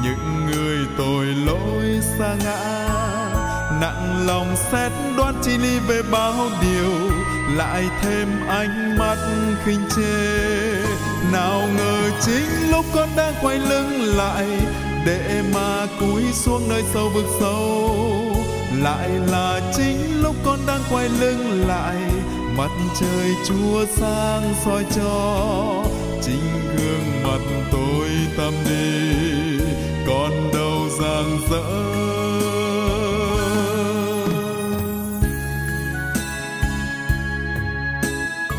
những 0.02 0.46
người 0.46 0.78
tội 0.98 1.26
lỗi 1.26 2.00
xa 2.18 2.34
ngã. 2.44 2.88
Nặng 3.80 4.26
lòng 4.26 4.56
xét 4.72 4.92
đoán 5.16 5.34
chi 5.42 5.58
ly 5.58 5.78
về 5.88 6.02
bao 6.10 6.50
điều, 6.62 7.10
lại 7.56 7.84
thêm 8.02 8.28
ánh 8.48 8.98
mắt 8.98 9.16
khinh 9.64 9.80
chê 9.96 11.11
nào 11.32 11.68
ngờ 11.76 12.10
chính 12.26 12.70
lúc 12.70 12.84
con 12.94 13.08
đang 13.16 13.34
quay 13.42 13.58
lưng 13.58 14.02
lại, 14.16 14.46
để 15.06 15.42
mà 15.54 15.86
cúi 16.00 16.22
xuống 16.32 16.68
nơi 16.68 16.82
sâu 16.94 17.08
vực 17.14 17.26
sâu. 17.40 17.96
Lại 18.82 19.10
là 19.30 19.60
chính 19.76 20.22
lúc 20.22 20.36
con 20.44 20.58
đang 20.66 20.80
quay 20.90 21.08
lưng 21.08 21.64
lại, 21.68 21.96
mặt 22.56 22.70
trời 23.00 23.30
chúa 23.48 23.84
sáng 23.96 24.54
soi 24.64 24.84
cho. 24.96 25.84
Chính 26.22 26.76
gương 26.76 27.22
mặt 27.22 27.40
tôi 27.72 28.08
tâm 28.36 28.54
đi, 28.68 29.64
còn 30.06 30.50
đâu 30.54 30.88
rạng 31.00 31.38
rỡ. 31.50 31.92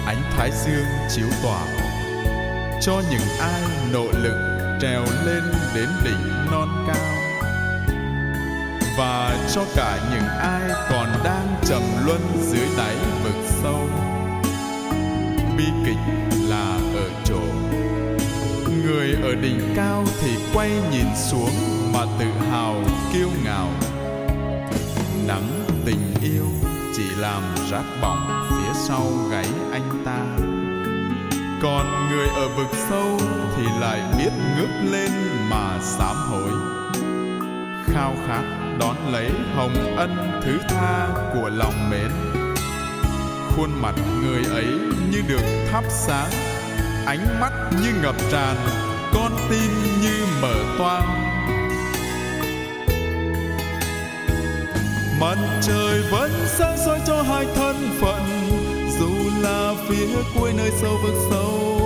Ánh 0.05 0.23
thái 0.37 0.51
dương 0.65 0.85
chiếu 1.15 1.27
tỏa 1.43 1.82
cho 2.85 3.01
những 3.09 3.37
ai 3.39 3.61
nỗ 3.91 4.05
lực 4.11 4.37
trèo 4.81 5.05
lên 5.25 5.43
đến 5.75 5.89
đỉnh 6.03 6.51
non 6.51 6.85
cao. 6.87 7.15
Và 8.97 9.37
cho 9.53 9.61
cả 9.75 9.99
những 10.11 10.27
ai 10.27 10.61
còn 10.89 11.07
đang 11.23 11.55
trầm 11.65 11.81
luân 12.05 12.19
dưới 12.41 12.67
đáy 12.77 12.95
vực 13.23 13.35
sâu. 13.63 13.89
Bi 15.57 15.65
kịch 15.85 15.97
là 16.49 16.77
ở 16.95 17.09
chỗ, 17.25 17.41
người 18.83 19.15
ở 19.23 19.35
đỉnh 19.41 19.73
cao 19.75 20.03
thì 20.21 20.35
quay 20.53 20.71
nhìn 20.91 21.07
xuống 21.15 21.51
mà 21.93 22.05
tự 22.19 22.25
hào, 22.51 22.75
kiêu 23.13 23.29
ngạo. 23.43 23.67
Nắng 25.27 25.65
tình 25.85 26.13
yêu 26.21 26.45
chỉ 26.95 27.03
làm 27.17 27.43
rát 27.71 27.85
bỏng 28.01 28.49
phía 28.49 28.79
sau 28.87 29.03
gáy 29.31 29.47
anh 29.71 30.03
ta 30.05 30.12
còn 31.63 32.09
người 32.09 32.27
ở 32.27 32.47
vực 32.47 32.67
sâu 32.89 33.19
thì 33.55 33.63
lại 33.79 34.01
biết 34.17 34.29
ngước 34.57 34.91
lên 34.91 35.11
mà 35.49 35.79
sám 35.81 36.15
hối. 36.29 36.51
Khao 37.85 38.15
khát 38.27 38.43
đón 38.79 38.95
lấy 39.11 39.29
hồng 39.55 39.95
ân 39.97 40.41
thứ 40.43 40.57
tha 40.69 41.07
của 41.33 41.49
lòng 41.49 41.89
mến. 41.89 42.11
Khuôn 43.55 43.69
mặt 43.81 43.95
người 44.21 44.43
ấy 44.53 44.65
như 45.11 45.21
được 45.27 45.67
thắp 45.71 45.83
sáng, 45.89 46.29
ánh 47.05 47.39
mắt 47.41 47.51
như 47.81 47.89
ngập 48.01 48.15
tràn, 48.31 48.55
con 49.13 49.31
tim 49.49 49.71
như 50.01 50.25
mở 50.41 50.55
toang. 50.77 51.23
Mặt 55.19 55.37
trời 55.61 56.01
vẫn 56.11 56.31
sáng 56.47 56.77
soi 56.85 56.99
cho 57.07 57.21
hai 57.21 57.45
thân 57.55 57.75
phận 58.01 58.42
dù 59.03 59.13
là 59.41 59.73
phía 59.87 60.07
cuối 60.35 60.53
nơi 60.57 60.71
sâu 60.81 60.97
vực 61.03 61.15
sâu, 61.29 61.79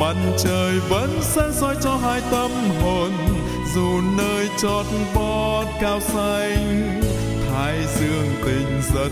mặt 0.00 0.16
trời 0.38 0.80
vẫn 0.88 1.18
sáng 1.22 1.52
soi 1.52 1.76
cho 1.82 1.96
hai 1.96 2.20
tâm 2.30 2.50
hồn, 2.82 3.10
dù 3.74 4.00
nơi 4.18 4.48
chót 4.62 4.86
vót 5.14 5.66
cao 5.80 6.00
xanh, 6.00 7.00
thái 7.50 7.78
dương 7.98 8.34
tình 8.44 8.82
rất 8.94 9.10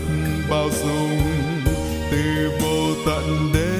bao 0.49 0.69
dung 0.83 1.19
từ 2.11 2.51
vô 2.61 2.95
tận 3.05 3.51
đến 3.53 3.79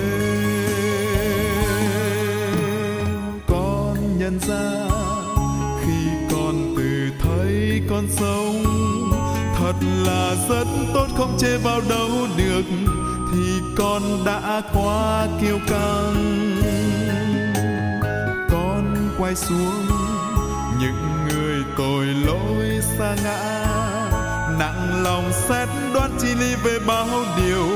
con 3.47 4.17
nhận 4.17 4.39
ra 4.47 4.87
khi 5.81 6.09
con 6.31 6.75
từ 6.77 7.09
thấy 7.21 7.81
con 7.89 8.07
sống, 8.09 8.63
thật 9.57 9.73
là 10.05 10.35
rất 10.49 10.65
tốt 10.93 11.07
không 11.17 11.37
chê 11.39 11.57
vào 11.57 11.81
đâu 11.89 12.09
được 12.37 12.63
thì 13.31 13.61
con 13.77 14.25
đã 14.25 14.61
quá 14.73 15.27
kiêu 15.41 15.59
căng. 15.67 16.55
Con 18.49 19.09
quay 19.19 19.35
xuống, 19.35 19.87
những 20.79 21.27
người 21.29 21.63
tội 21.77 22.05
lỗi 22.05 22.79
xa 22.97 23.15
ngã. 23.23 23.65
Nặng 24.59 25.03
lòng 25.03 25.31
xét 25.33 25.69
đoán 25.93 26.11
chi 26.19 26.27
ly 26.39 26.55
về 26.63 26.79
bao 26.87 27.07
điều, 27.37 27.67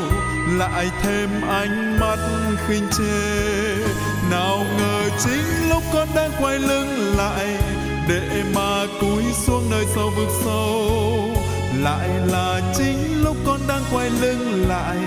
lại 0.57 0.89
thêm 1.01 1.29
ánh 1.47 1.99
mắt 1.99 2.19
khinh 2.67 2.87
chê. 2.97 3.75
Nào 4.31 4.65
ngờ 4.77 5.09
chính 5.23 5.69
lúc 5.69 5.83
con 5.93 6.07
đang 6.15 6.31
quay 6.41 6.59
lưng 6.59 7.15
lại, 7.17 7.57
để 8.09 8.43
mà 8.55 8.85
cúi 9.01 9.23
xuống 9.33 9.69
nơi 9.71 9.85
sâu 9.95 10.11
vực 10.17 10.29
sâu. 10.43 10.89
Lại 11.81 12.09
là 12.31 12.61
chính 12.77 13.23
lúc 13.23 13.37
con 13.45 13.59
đang 13.67 13.83
quay 13.91 14.09
lưng 14.09 14.65
lại 14.67 14.97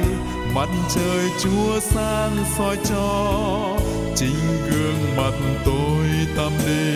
mặt 0.57 0.69
trời 0.95 1.31
chúa 1.43 1.81
sáng 1.81 2.37
soi 2.59 2.77
cho. 2.85 3.79
Chính 4.17 4.37
gương 4.71 5.17
mặt 5.17 5.33
tôi 5.65 6.07
tâm 6.37 6.53
đi 6.67 6.96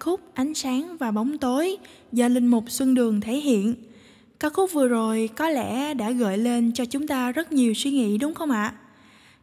khúc 0.00 0.20
Ánh 0.34 0.54
sáng 0.54 0.96
và 0.96 1.10
bóng 1.10 1.38
tối 1.38 1.76
do 2.12 2.28
Linh 2.28 2.46
Mục 2.46 2.64
Xuân 2.70 2.94
Đường 2.94 3.20
thể 3.20 3.36
hiện. 3.36 3.74
Ca 4.40 4.48
khúc 4.48 4.72
vừa 4.72 4.88
rồi 4.88 5.28
có 5.36 5.48
lẽ 5.48 5.94
đã 5.94 6.10
gợi 6.10 6.38
lên 6.38 6.72
cho 6.72 6.84
chúng 6.84 7.06
ta 7.06 7.32
rất 7.32 7.52
nhiều 7.52 7.74
suy 7.74 7.90
nghĩ 7.90 8.18
đúng 8.18 8.34
không 8.34 8.50
ạ? 8.50 8.74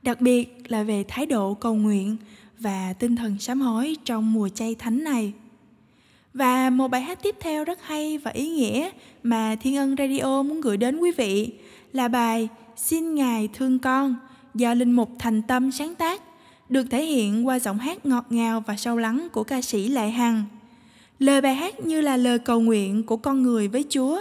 Đặc 0.01 0.21
biệt 0.21 0.71
là 0.71 0.83
về 0.83 1.03
thái 1.07 1.25
độ 1.25 1.53
cầu 1.53 1.75
nguyện 1.75 2.17
và 2.59 2.93
tinh 2.99 3.15
thần 3.15 3.39
sám 3.39 3.61
hối 3.61 3.97
trong 4.05 4.33
mùa 4.33 4.49
chay 4.49 4.75
thánh 4.75 5.03
này. 5.03 5.33
Và 6.33 6.69
một 6.69 6.87
bài 6.87 7.01
hát 7.01 7.19
tiếp 7.23 7.35
theo 7.39 7.63
rất 7.63 7.79
hay 7.81 8.17
và 8.17 8.31
ý 8.31 8.49
nghĩa 8.49 8.89
mà 9.23 9.55
Thiên 9.61 9.77
Ân 9.77 9.95
Radio 9.97 10.43
muốn 10.43 10.61
gửi 10.61 10.77
đến 10.77 10.97
quý 10.97 11.11
vị 11.11 11.53
là 11.93 12.07
bài 12.07 12.49
Xin 12.75 13.15
Ngài 13.15 13.49
thương 13.53 13.79
con 13.79 14.15
do 14.53 14.73
Linh 14.73 14.91
Mục 14.91 15.09
Thành 15.19 15.41
Tâm 15.41 15.71
sáng 15.71 15.95
tác, 15.95 16.21
được 16.73 16.87
thể 16.89 17.05
hiện 17.05 17.47
qua 17.47 17.59
giọng 17.59 17.77
hát 17.77 18.05
ngọt 18.05 18.25
ngào 18.29 18.63
và 18.67 18.75
sâu 18.75 18.97
lắng 18.97 19.27
của 19.31 19.43
ca 19.43 19.61
sĩ 19.61 19.87
Lại 19.87 20.11
Hằng. 20.11 20.43
Lời 21.19 21.41
bài 21.41 21.55
hát 21.55 21.85
như 21.85 22.01
là 22.01 22.17
lời 22.17 22.39
cầu 22.39 22.61
nguyện 22.61 23.03
của 23.03 23.17
con 23.17 23.43
người 23.43 23.67
với 23.67 23.85
Chúa, 23.89 24.19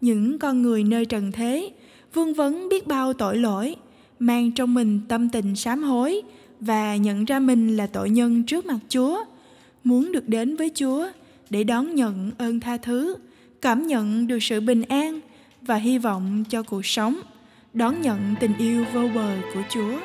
những 0.00 0.38
con 0.38 0.62
người 0.62 0.84
nơi 0.84 1.06
trần 1.06 1.32
thế, 1.32 1.70
vương 2.14 2.34
vấn 2.34 2.68
biết 2.68 2.86
bao 2.86 3.12
tội 3.12 3.36
lỗi, 3.36 3.76
mang 4.18 4.52
trong 4.52 4.74
mình 4.74 5.00
tâm 5.08 5.28
tình 5.28 5.56
sám 5.56 5.82
hối 5.82 6.22
và 6.60 6.96
nhận 6.96 7.24
ra 7.24 7.38
mình 7.38 7.76
là 7.76 7.86
tội 7.86 8.10
nhân 8.10 8.42
trước 8.42 8.66
mặt 8.66 8.78
Chúa, 8.88 9.24
muốn 9.84 10.12
được 10.12 10.28
đến 10.28 10.56
với 10.56 10.70
Chúa 10.74 11.08
để 11.50 11.64
đón 11.64 11.94
nhận 11.94 12.30
ơn 12.38 12.60
tha 12.60 12.76
thứ, 12.76 13.16
cảm 13.60 13.86
nhận 13.86 14.26
được 14.26 14.38
sự 14.42 14.60
bình 14.60 14.82
an 14.82 15.20
và 15.62 15.76
hy 15.76 15.98
vọng 15.98 16.44
cho 16.48 16.62
cuộc 16.62 16.86
sống, 16.86 17.20
đón 17.74 18.02
nhận 18.02 18.34
tình 18.40 18.52
yêu 18.58 18.84
vô 18.94 19.08
bờ 19.14 19.36
của 19.54 19.62
Chúa. 19.70 19.98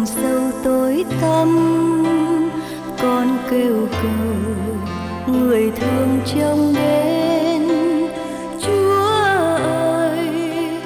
Vùng 0.00 0.06
sâu 0.06 0.50
tối 0.64 1.04
tăm. 1.20 1.48
Con 3.02 3.38
kêu 3.50 3.88
cầu 4.02 5.34
người 5.34 5.70
thương 5.70 6.20
trông 6.26 6.74
đến. 6.74 7.62
Chúa 8.62 8.94
ơi, 9.66 10.18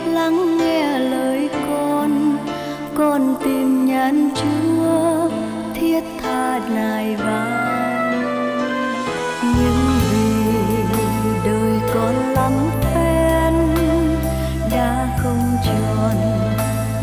lắng 0.07 0.59
nghe 0.59 0.99
lời 0.99 1.49
con. 1.69 2.37
Con 2.95 3.35
tìm 3.45 3.87
nhắn 3.87 4.31
chúa, 4.35 5.31
thiết 5.75 6.01
tha 6.23 6.61
nài 6.75 7.17
van 7.17 8.23
nhưng 9.43 9.79
vì 10.11 10.45
đời 11.45 11.81
con 11.95 12.15
lắm 12.35 12.53
phen, 12.81 13.55
đã 14.71 15.19
không 15.23 15.57
tròn 15.65 16.44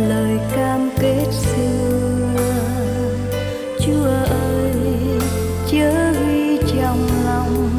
lời 0.08 0.40
cam 0.56 0.90
kết 1.00 1.26
xưa. 1.32 2.30
Chúa 3.80 4.10
ơi, 4.30 4.74
chớ 5.72 6.12
ghi 6.12 6.58
trong 6.74 7.08
lòng 7.26 7.70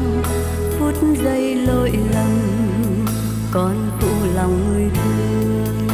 phút 0.79 0.95
giây 1.23 1.55
lỗi 1.55 1.91
lầm 2.13 3.05
con 3.51 3.75
phụ 3.99 4.07
lòng 4.35 4.73
người 4.73 4.89
thương. 4.95 5.87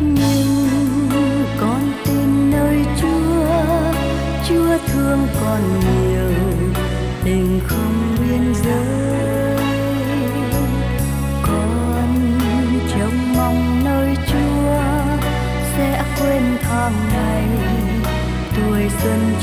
Nhưng 0.00 0.68
con 1.60 1.92
tin 2.04 2.50
nơi 2.50 2.84
chúa 3.00 3.46
chúa 4.48 4.78
thương 4.86 5.26
con 5.40 5.60
nhiều 5.80 6.01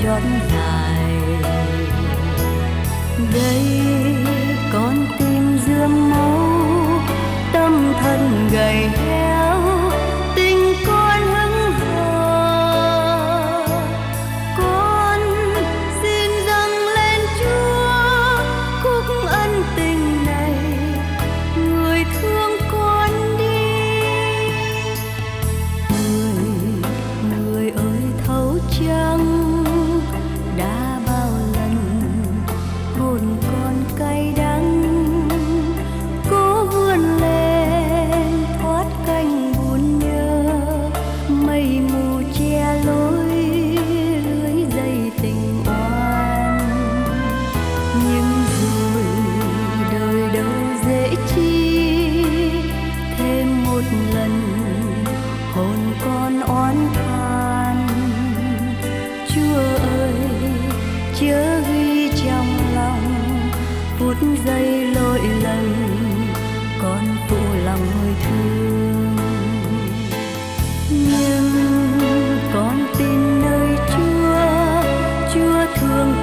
xuân 0.01 0.07
chót 0.07 0.23
dài 0.23 0.38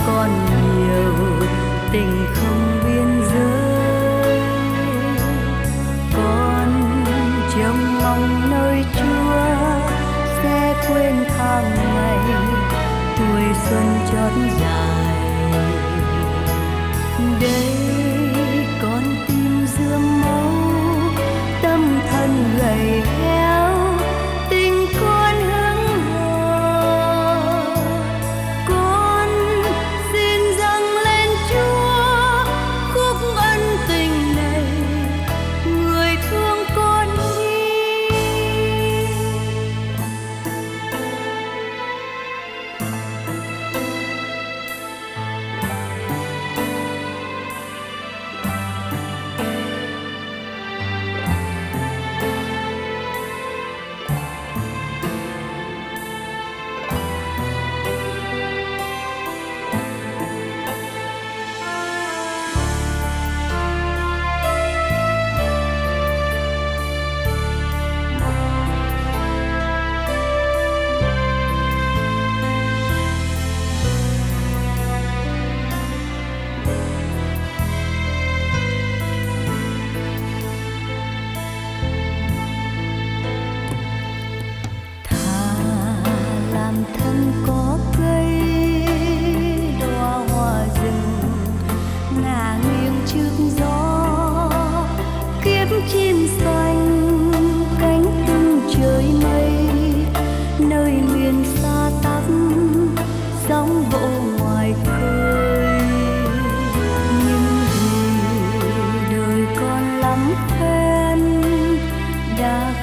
còn 0.06 0.14
con 0.16 0.30
nhiều 0.78 1.48
tình 1.92 2.26
không 2.34 2.80
biên 2.84 3.22
giới. 3.34 4.40
Con 6.16 7.04
trông 7.54 7.98
mong 8.02 8.50
nơi 8.50 8.84
chúa 8.94 9.36
sẽ 10.42 10.74
quên 10.88 11.14
tháng 11.38 11.74
ngày 11.74 12.18
tuổi 13.16 13.42
xuân 13.68 13.98
chót 14.12 14.32
dài. 14.60 14.85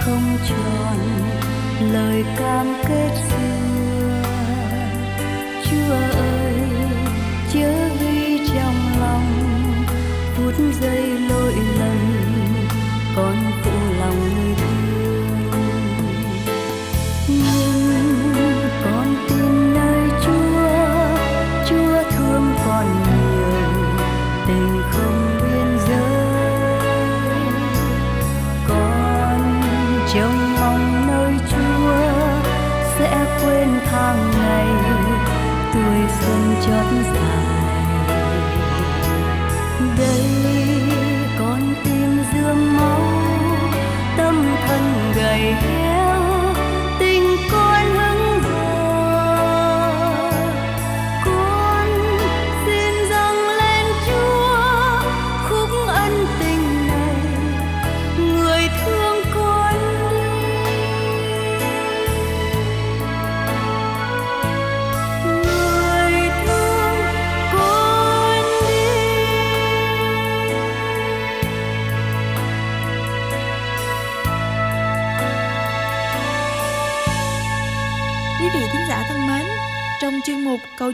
Không 0.06 0.38
tròn 0.50 0.98
lời 1.94 2.24
cam 2.38 2.74
kết 2.88 3.12
xưa 3.30 3.63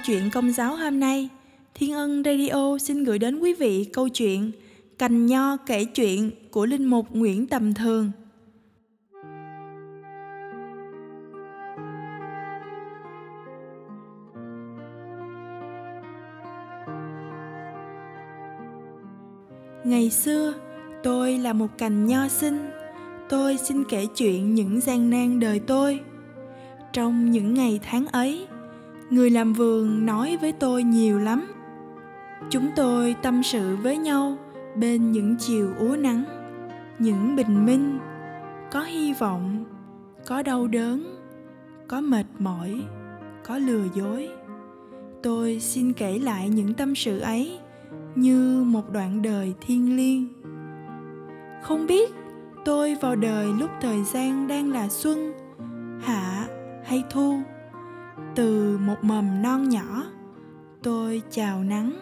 chuyện 0.10 0.30
Công 0.30 0.52
giáo 0.52 0.76
hôm 0.76 1.00
nay, 1.00 1.30
Thiên 1.76 1.94
Ân 1.94 2.24
Radio 2.24 2.78
xin 2.78 3.04
gửi 3.04 3.20
đến 3.20 3.40
quý 3.40 3.54
vị 3.54 3.90
câu 3.94 4.10
chuyện 4.10 4.52
Cành 4.98 5.26
Nho 5.26 5.58
kể 5.58 5.86
chuyện 5.86 6.32
của 6.52 6.66
Linh 6.66 6.86
Mục 6.86 7.06
Nguyễn 7.12 7.48
Tầm 7.48 7.74
Thường. 7.74 8.12
Ngày 19.84 20.10
xưa, 20.10 20.54
tôi 21.04 21.38
là 21.38 21.54
một 21.54 21.78
cành 21.78 22.06
nho 22.06 22.28
xinh. 22.28 22.70
Tôi 23.30 23.58
xin 23.58 23.84
kể 23.90 24.06
chuyện 24.16 24.56
những 24.56 24.82
gian 24.82 25.10
nan 25.10 25.40
đời 25.40 25.60
tôi. 25.60 26.00
Trong 26.94 27.32
những 27.32 27.54
ngày 27.54 27.80
tháng 27.84 28.08
ấy, 28.08 28.48
người 29.10 29.30
làm 29.30 29.54
vườn 29.54 30.06
nói 30.06 30.38
với 30.42 30.52
tôi 30.52 30.84
nhiều 30.84 31.20
lắm. 31.20 31.52
Chúng 32.50 32.70
tôi 32.76 33.16
tâm 33.22 33.44
sự 33.44 33.76
với 33.76 33.98
nhau 33.98 34.38
bên 34.76 35.12
những 35.12 35.36
chiều 35.40 35.70
úa 35.80 35.96
nắng, 35.96 36.24
những 37.00 37.36
bình 37.36 37.66
minh, 37.66 38.00
có 38.72 38.82
hy 38.82 39.14
vọng, 39.14 39.66
có 40.28 40.44
đau 40.44 40.68
đớn, 40.68 41.16
có 41.88 42.02
mệt 42.02 42.26
mỏi, 42.40 42.82
có 43.44 43.58
lừa 43.58 43.84
dối. 43.94 44.30
Tôi 45.24 45.60
xin 45.60 45.94
kể 45.94 46.20
lại 46.20 46.50
những 46.50 46.74
tâm 46.74 46.96
sự 46.96 47.20
ấy 47.20 47.60
như 48.16 48.64
một 48.64 48.92
đoạn 48.92 49.22
đời 49.22 49.54
thiêng 49.62 49.96
liêng. 49.96 50.28
Không 51.62 51.88
biết 51.88 52.14
tôi 52.66 52.96
vào 53.02 53.16
đời 53.16 53.48
lúc 53.60 53.70
thời 53.82 54.04
gian 54.04 54.48
đang 54.48 54.72
là 54.72 54.88
xuân, 54.90 55.34
hạ 56.02 56.48
hay 56.86 57.04
thu 57.10 57.42
từ 58.36 58.78
một 58.78 59.04
mầm 59.04 59.42
non 59.42 59.70
nhỏ, 59.70 60.04
tôi 60.84 61.22
chào 61.32 61.64
nắng. 61.64 61.94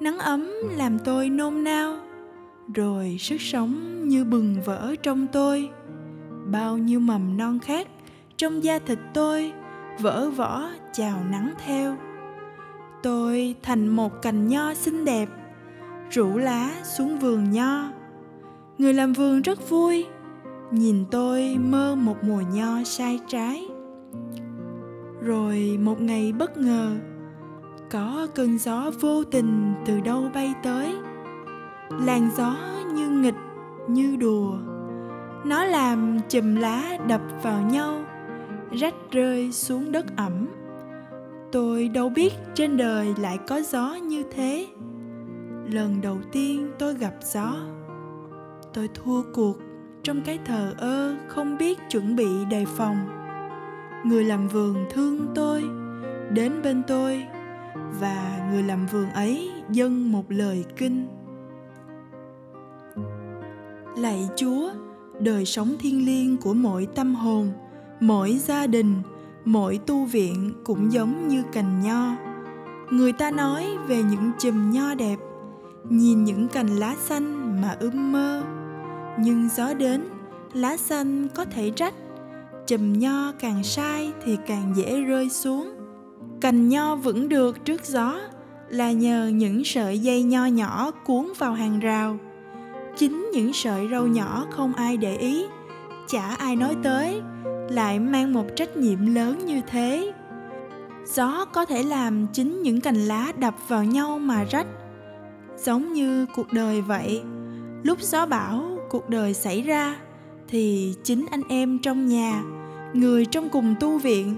Nắng 0.00 0.18
ấm 0.18 0.50
làm 0.76 0.98
tôi 0.98 1.28
nôn 1.28 1.64
nao, 1.64 1.96
rồi 2.74 3.16
sức 3.20 3.40
sống 3.40 4.04
như 4.08 4.24
bừng 4.24 4.56
vỡ 4.64 4.94
trong 5.02 5.26
tôi. 5.26 5.70
Bao 6.50 6.78
nhiêu 6.78 7.00
mầm 7.00 7.36
non 7.36 7.58
khác 7.58 7.88
trong 8.36 8.64
da 8.64 8.78
thịt 8.78 8.98
tôi 9.14 9.52
vỡ 9.98 10.30
vỏ 10.30 10.68
chào 10.92 11.24
nắng 11.30 11.54
theo. 11.66 11.96
Tôi 13.02 13.54
thành 13.62 13.88
một 13.88 14.22
cành 14.22 14.48
nho 14.48 14.74
xinh 14.74 15.04
đẹp, 15.04 15.28
rủ 16.10 16.38
lá 16.38 16.70
xuống 16.84 17.18
vườn 17.18 17.50
nho. 17.50 17.92
Người 18.78 18.94
làm 18.94 19.12
vườn 19.12 19.42
rất 19.42 19.70
vui, 19.70 20.06
nhìn 20.70 21.04
tôi 21.10 21.56
mơ 21.58 21.94
một 21.94 22.24
mùa 22.24 22.42
nho 22.52 22.84
sai 22.84 23.20
trái 23.28 23.68
rồi 25.28 25.78
một 25.82 26.00
ngày 26.00 26.32
bất 26.32 26.58
ngờ, 26.58 26.96
có 27.90 28.26
cơn 28.34 28.58
gió 28.58 28.90
vô 29.00 29.24
tình 29.24 29.74
từ 29.86 30.00
đâu 30.00 30.30
bay 30.34 30.54
tới. 30.62 30.94
Làn 31.90 32.30
gió 32.36 32.56
như 32.92 33.08
nghịch, 33.08 33.34
như 33.88 34.16
đùa. 34.16 34.58
Nó 35.44 35.64
làm 35.64 36.18
chùm 36.28 36.54
lá 36.54 36.98
đập 37.08 37.20
vào 37.42 37.62
nhau, 37.62 38.04
rách 38.72 38.94
rơi 39.10 39.52
xuống 39.52 39.92
đất 39.92 40.06
ẩm. 40.16 40.46
Tôi 41.52 41.88
đâu 41.88 42.08
biết 42.08 42.32
trên 42.54 42.76
đời 42.76 43.14
lại 43.20 43.38
có 43.48 43.60
gió 43.60 43.94
như 43.94 44.22
thế. 44.30 44.66
Lần 45.72 46.00
đầu 46.02 46.18
tiên 46.32 46.70
tôi 46.78 46.94
gặp 46.94 47.14
gió. 47.22 47.54
Tôi 48.74 48.88
thua 48.94 49.22
cuộc 49.34 49.56
trong 50.02 50.20
cái 50.20 50.38
thờ 50.44 50.74
ơ 50.78 51.16
không 51.28 51.58
biết 51.58 51.78
chuẩn 51.90 52.16
bị 52.16 52.44
đề 52.50 52.64
phòng 52.64 53.17
người 54.04 54.24
làm 54.24 54.48
vườn 54.48 54.86
thương 54.90 55.26
tôi, 55.34 55.64
đến 56.32 56.52
bên 56.62 56.82
tôi, 56.86 57.26
và 58.00 58.48
người 58.52 58.62
làm 58.62 58.86
vườn 58.86 59.10
ấy 59.10 59.50
dâng 59.70 60.12
một 60.12 60.24
lời 60.28 60.64
kinh. 60.76 61.08
Lạy 63.96 64.28
chúa, 64.36 64.70
đời 65.20 65.44
sống 65.44 65.76
thiêng 65.78 66.06
liêng 66.06 66.36
của 66.36 66.54
mỗi 66.54 66.88
tâm 66.94 67.14
hồn, 67.14 67.52
mỗi 68.00 68.38
gia 68.38 68.66
đình, 68.66 68.94
mỗi 69.44 69.80
tu 69.86 70.04
viện 70.04 70.52
cũng 70.64 70.92
giống 70.92 71.28
như 71.28 71.42
cành 71.52 71.80
nho. 71.80 72.16
Người 72.90 73.12
ta 73.12 73.30
nói 73.30 73.66
về 73.88 74.02
những 74.02 74.30
chùm 74.38 74.70
nho 74.70 74.94
đẹp, 74.94 75.16
nhìn 75.88 76.24
những 76.24 76.48
cành 76.48 76.76
lá 76.76 76.94
xanh 77.04 77.60
mà 77.62 77.76
ước 77.80 77.94
mơ. 77.94 78.42
Nhưng 79.18 79.48
gió 79.56 79.74
đến, 79.74 80.04
lá 80.52 80.76
xanh 80.76 81.28
có 81.34 81.44
thể 81.44 81.72
rách 81.76 81.94
chùm 82.68 82.92
nho 82.92 83.32
càng 83.32 83.64
sai 83.64 84.12
thì 84.24 84.36
càng 84.46 84.72
dễ 84.76 85.00
rơi 85.00 85.28
xuống. 85.28 85.74
Cành 86.40 86.68
nho 86.68 86.96
vững 86.96 87.28
được 87.28 87.64
trước 87.64 87.84
gió 87.84 88.20
là 88.68 88.92
nhờ 88.92 89.30
những 89.34 89.64
sợi 89.64 89.98
dây 89.98 90.22
nho 90.22 90.46
nhỏ 90.46 90.90
cuốn 91.06 91.32
vào 91.38 91.52
hàng 91.52 91.80
rào. 91.80 92.18
Chính 92.96 93.30
những 93.32 93.52
sợi 93.52 93.88
râu 93.90 94.06
nhỏ 94.06 94.46
không 94.50 94.72
ai 94.72 94.96
để 94.96 95.16
ý, 95.16 95.44
chả 96.08 96.22
ai 96.22 96.56
nói 96.56 96.76
tới, 96.82 97.20
lại 97.70 98.00
mang 98.00 98.32
một 98.32 98.44
trách 98.56 98.76
nhiệm 98.76 99.14
lớn 99.14 99.46
như 99.46 99.60
thế. 99.66 100.12
Gió 101.14 101.44
có 101.44 101.64
thể 101.64 101.82
làm 101.82 102.26
chính 102.32 102.62
những 102.62 102.80
cành 102.80 102.96
lá 102.96 103.32
đập 103.38 103.54
vào 103.68 103.84
nhau 103.84 104.18
mà 104.18 104.44
rách. 104.44 104.66
Giống 105.56 105.92
như 105.92 106.26
cuộc 106.34 106.52
đời 106.52 106.82
vậy, 106.82 107.22
lúc 107.82 108.00
gió 108.00 108.26
bão 108.26 108.78
cuộc 108.90 109.08
đời 109.08 109.34
xảy 109.34 109.62
ra 109.62 109.96
thì 110.48 110.94
chính 111.04 111.26
anh 111.30 111.42
em 111.48 111.78
trong 111.78 112.06
nhà 112.06 112.42
người 112.92 113.26
trong 113.26 113.48
cùng 113.48 113.74
tu 113.80 113.98
viện, 113.98 114.34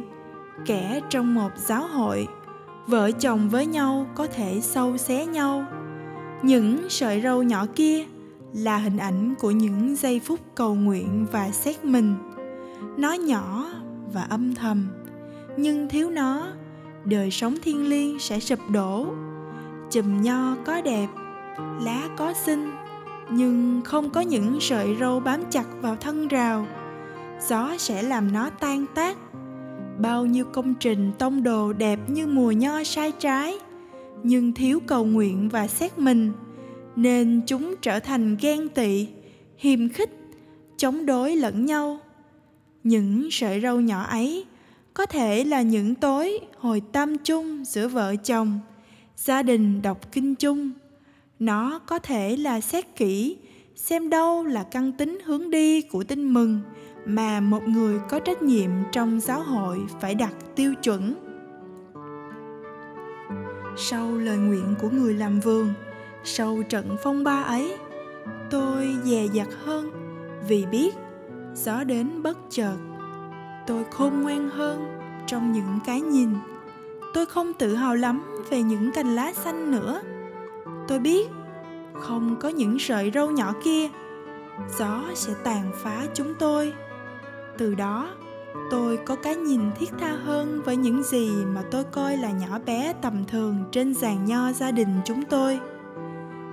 kẻ 0.67 1.01
trong 1.11 1.35
một 1.35 1.51
giáo 1.57 1.87
hội. 1.87 2.29
Vợ 2.87 3.11
chồng 3.11 3.49
với 3.49 3.67
nhau 3.67 4.07
có 4.15 4.27
thể 4.27 4.61
sâu 4.61 4.97
xé 4.97 5.27
nhau. 5.27 5.65
Những 6.43 6.89
sợi 6.89 7.21
râu 7.21 7.43
nhỏ 7.43 7.67
kia 7.75 8.05
là 8.53 8.77
hình 8.77 8.97
ảnh 8.97 9.35
của 9.41 9.51
những 9.51 9.97
giây 9.97 10.21
phút 10.21 10.41
cầu 10.55 10.75
nguyện 10.75 11.27
và 11.33 11.51
xét 11.51 11.85
mình. 11.85 12.15
Nó 12.97 13.13
nhỏ 13.13 13.67
và 14.13 14.23
âm 14.23 14.55
thầm, 14.55 14.89
nhưng 15.57 15.89
thiếu 15.89 16.11
nó, 16.11 16.47
đời 17.05 17.31
sống 17.31 17.55
thiên 17.63 17.89
liêng 17.89 18.19
sẽ 18.19 18.41
sụp 18.41 18.59
đổ. 18.71 19.07
Chùm 19.91 20.23
nho 20.23 20.57
có 20.65 20.81
đẹp, 20.81 21.09
lá 21.83 22.09
có 22.17 22.33
xinh, 22.33 22.73
nhưng 23.31 23.81
không 23.85 24.11
có 24.11 24.21
những 24.21 24.61
sợi 24.61 24.97
râu 25.01 25.21
bám 25.21 25.41
chặt 25.51 25.67
vào 25.81 25.97
thân 25.97 26.29
rào 26.29 26.67
gió 27.49 27.77
sẽ 27.79 28.03
làm 28.03 28.33
nó 28.33 28.51
tan 28.51 28.87
tác. 28.95 29.17
Bao 29.99 30.27
nhiêu 30.27 30.45
công 30.45 30.75
trình, 30.75 31.13
tông 31.19 31.43
đồ 31.43 31.73
đẹp 31.73 31.99
như 32.09 32.27
mùa 32.27 32.51
nho 32.51 32.85
sai 32.85 33.13
trái, 33.13 33.59
nhưng 34.23 34.53
thiếu 34.53 34.81
cầu 34.87 35.05
nguyện 35.05 35.49
và 35.49 35.67
xét 35.67 35.99
mình, 35.99 36.33
nên 36.97 37.41
chúng 37.47 37.75
trở 37.83 38.01
thành 38.01 38.37
ghen 38.41 38.69
tị, 38.69 39.07
hiềm 39.59 39.89
khích, 39.89 40.11
chống 40.77 41.07
đối 41.07 41.37
lẫn 41.37 41.67
nhau. 41.67 41.99
Những 42.85 43.31
sợi 43.31 43.61
râu 43.61 43.81
nhỏ 43.81 44.03
ấy 44.03 44.45
có 44.95 45.07
thể 45.07 45.45
là 45.45 45.63
những 45.63 45.95
tối 45.95 46.39
hồi 46.59 46.83
tâm 46.93 47.19
chung 47.19 47.65
giữa 47.65 47.89
vợ 47.89 48.17
chồng, 48.17 48.59
gia 49.17 49.43
đình 49.43 49.83
đọc 49.83 50.13
kinh 50.13 50.35
chung. 50.35 50.71
Nó 51.39 51.79
có 51.79 51.99
thể 51.99 52.37
là 52.37 52.61
xét 52.61 52.97
kỹ, 52.97 53.37
xem 53.77 54.11
đâu 54.11 54.45
là 54.45 54.63
căn 54.63 54.93
tính 54.93 55.19
hướng 55.25 55.51
đi 55.51 55.83
của 55.83 56.05
tin 56.05 56.35
mừng 56.35 56.61
mà 57.05 57.41
một 57.41 57.69
người 57.69 58.01
có 58.09 58.19
trách 58.19 58.43
nhiệm 58.43 58.71
trong 58.93 59.21
giáo 59.21 59.43
hội 59.43 59.87
phải 60.01 60.15
đặt 60.15 60.35
tiêu 60.55 60.75
chuẩn. 60.83 61.15
Sau 63.77 64.17
lời 64.17 64.37
nguyện 64.37 64.75
của 64.81 64.89
người 64.91 65.15
làm 65.15 65.41
vườn, 65.41 65.73
sau 66.25 66.63
trận 66.69 66.97
phong 67.03 67.25
ba 67.25 67.43
ấy, 67.43 67.77
tôi 68.51 68.97
dè 69.05 69.27
dặt 69.33 69.49
hơn 69.65 69.91
vì 70.49 70.67
biết 70.67 70.95
gió 71.55 71.85
đến 71.85 72.23
bất 72.23 72.39
chợt. 72.51 72.77
Tôi 73.67 73.85
khôn 73.91 74.23
ngoan 74.23 74.51
hơn 74.51 74.99
trong 75.27 75.53
những 75.53 75.79
cái 75.87 76.01
nhìn. 76.01 76.29
Tôi 77.15 77.27
không 77.27 77.53
tự 77.53 77.75
hào 77.75 77.95
lắm 77.95 78.23
về 78.51 78.63
những 78.63 78.93
cành 78.93 79.17
lá 79.17 79.33
xanh 79.33 79.71
nữa. 79.71 80.01
Tôi 80.89 80.99
biết 80.99 81.31
không 81.95 82.37
có 82.41 82.49
những 82.49 82.79
sợi 82.79 83.11
râu 83.15 83.31
nhỏ 83.31 83.55
kia, 83.65 83.89
gió 84.79 85.03
sẽ 85.15 85.33
tàn 85.45 85.71
phá 85.83 86.07
chúng 86.15 86.35
tôi 86.39 86.73
từ 87.61 87.75
đó, 87.75 88.11
tôi 88.71 88.97
có 88.97 89.17
cái 89.17 89.37
nhìn 89.37 89.61
thiết 89.79 89.91
tha 89.99 90.13
hơn 90.13 90.63
với 90.65 90.77
những 90.77 91.03
gì 91.03 91.31
mà 91.55 91.63
tôi 91.71 91.85
coi 91.85 92.17
là 92.17 92.31
nhỏ 92.31 92.59
bé 92.67 92.93
tầm 93.03 93.25
thường 93.29 93.57
trên 93.73 93.95
giàn 93.95 94.25
nho 94.25 94.53
gia 94.53 94.71
đình 94.71 94.89
chúng 95.05 95.25
tôi. 95.25 95.61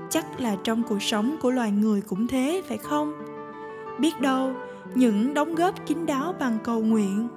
Chắc 0.10 0.42
là 0.42 0.56
trong 0.64 0.84
cuộc 0.84 1.02
sống 1.02 1.36
của 1.42 1.52
loài 1.52 1.72
người 1.72 2.02
cũng 2.02 2.28
thế, 2.28 2.62
phải 2.68 2.78
không? 2.78 3.14
Biết 4.00 4.22
đâu, 4.22 4.54
những 4.96 5.34
đóng 5.34 5.56
góp 5.56 5.86
kín 5.86 6.06
đáo 6.06 6.36
bằng 6.40 6.58
cầu 6.64 6.80
nguyện, 6.82 7.28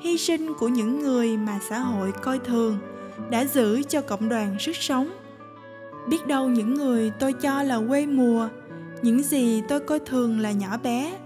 hy 0.00 0.18
sinh 0.18 0.54
của 0.54 0.68
những 0.68 1.00
người 1.00 1.36
mà 1.36 1.58
xã 1.68 1.78
hội 1.78 2.12
coi 2.22 2.38
thường 2.38 2.78
đã 3.30 3.44
giữ 3.44 3.82
cho 3.82 4.00
cộng 4.00 4.28
đoàn 4.28 4.56
sức 4.60 4.76
sống. 4.76 5.08
Biết 6.08 6.26
đâu 6.26 6.48
những 6.48 6.74
người 6.74 7.12
tôi 7.20 7.32
cho 7.32 7.62
là 7.62 7.80
quê 7.88 8.06
mùa, 8.06 8.48
những 9.02 9.22
gì 9.22 9.62
tôi 9.68 9.80
coi 9.80 9.98
thường 9.98 10.40
là 10.40 10.52
nhỏ 10.52 10.78
bé, 10.82 11.18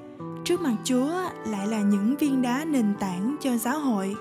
trước 0.44 0.60
mặt 0.60 0.76
chúa 0.84 1.21
lại 1.46 1.66
là 1.66 1.80
những 1.80 2.16
viên 2.16 2.42
đá 2.42 2.64
nền 2.64 2.94
tảng 3.00 3.36
cho 3.40 3.56
giáo 3.56 3.78
hội. 3.78 4.16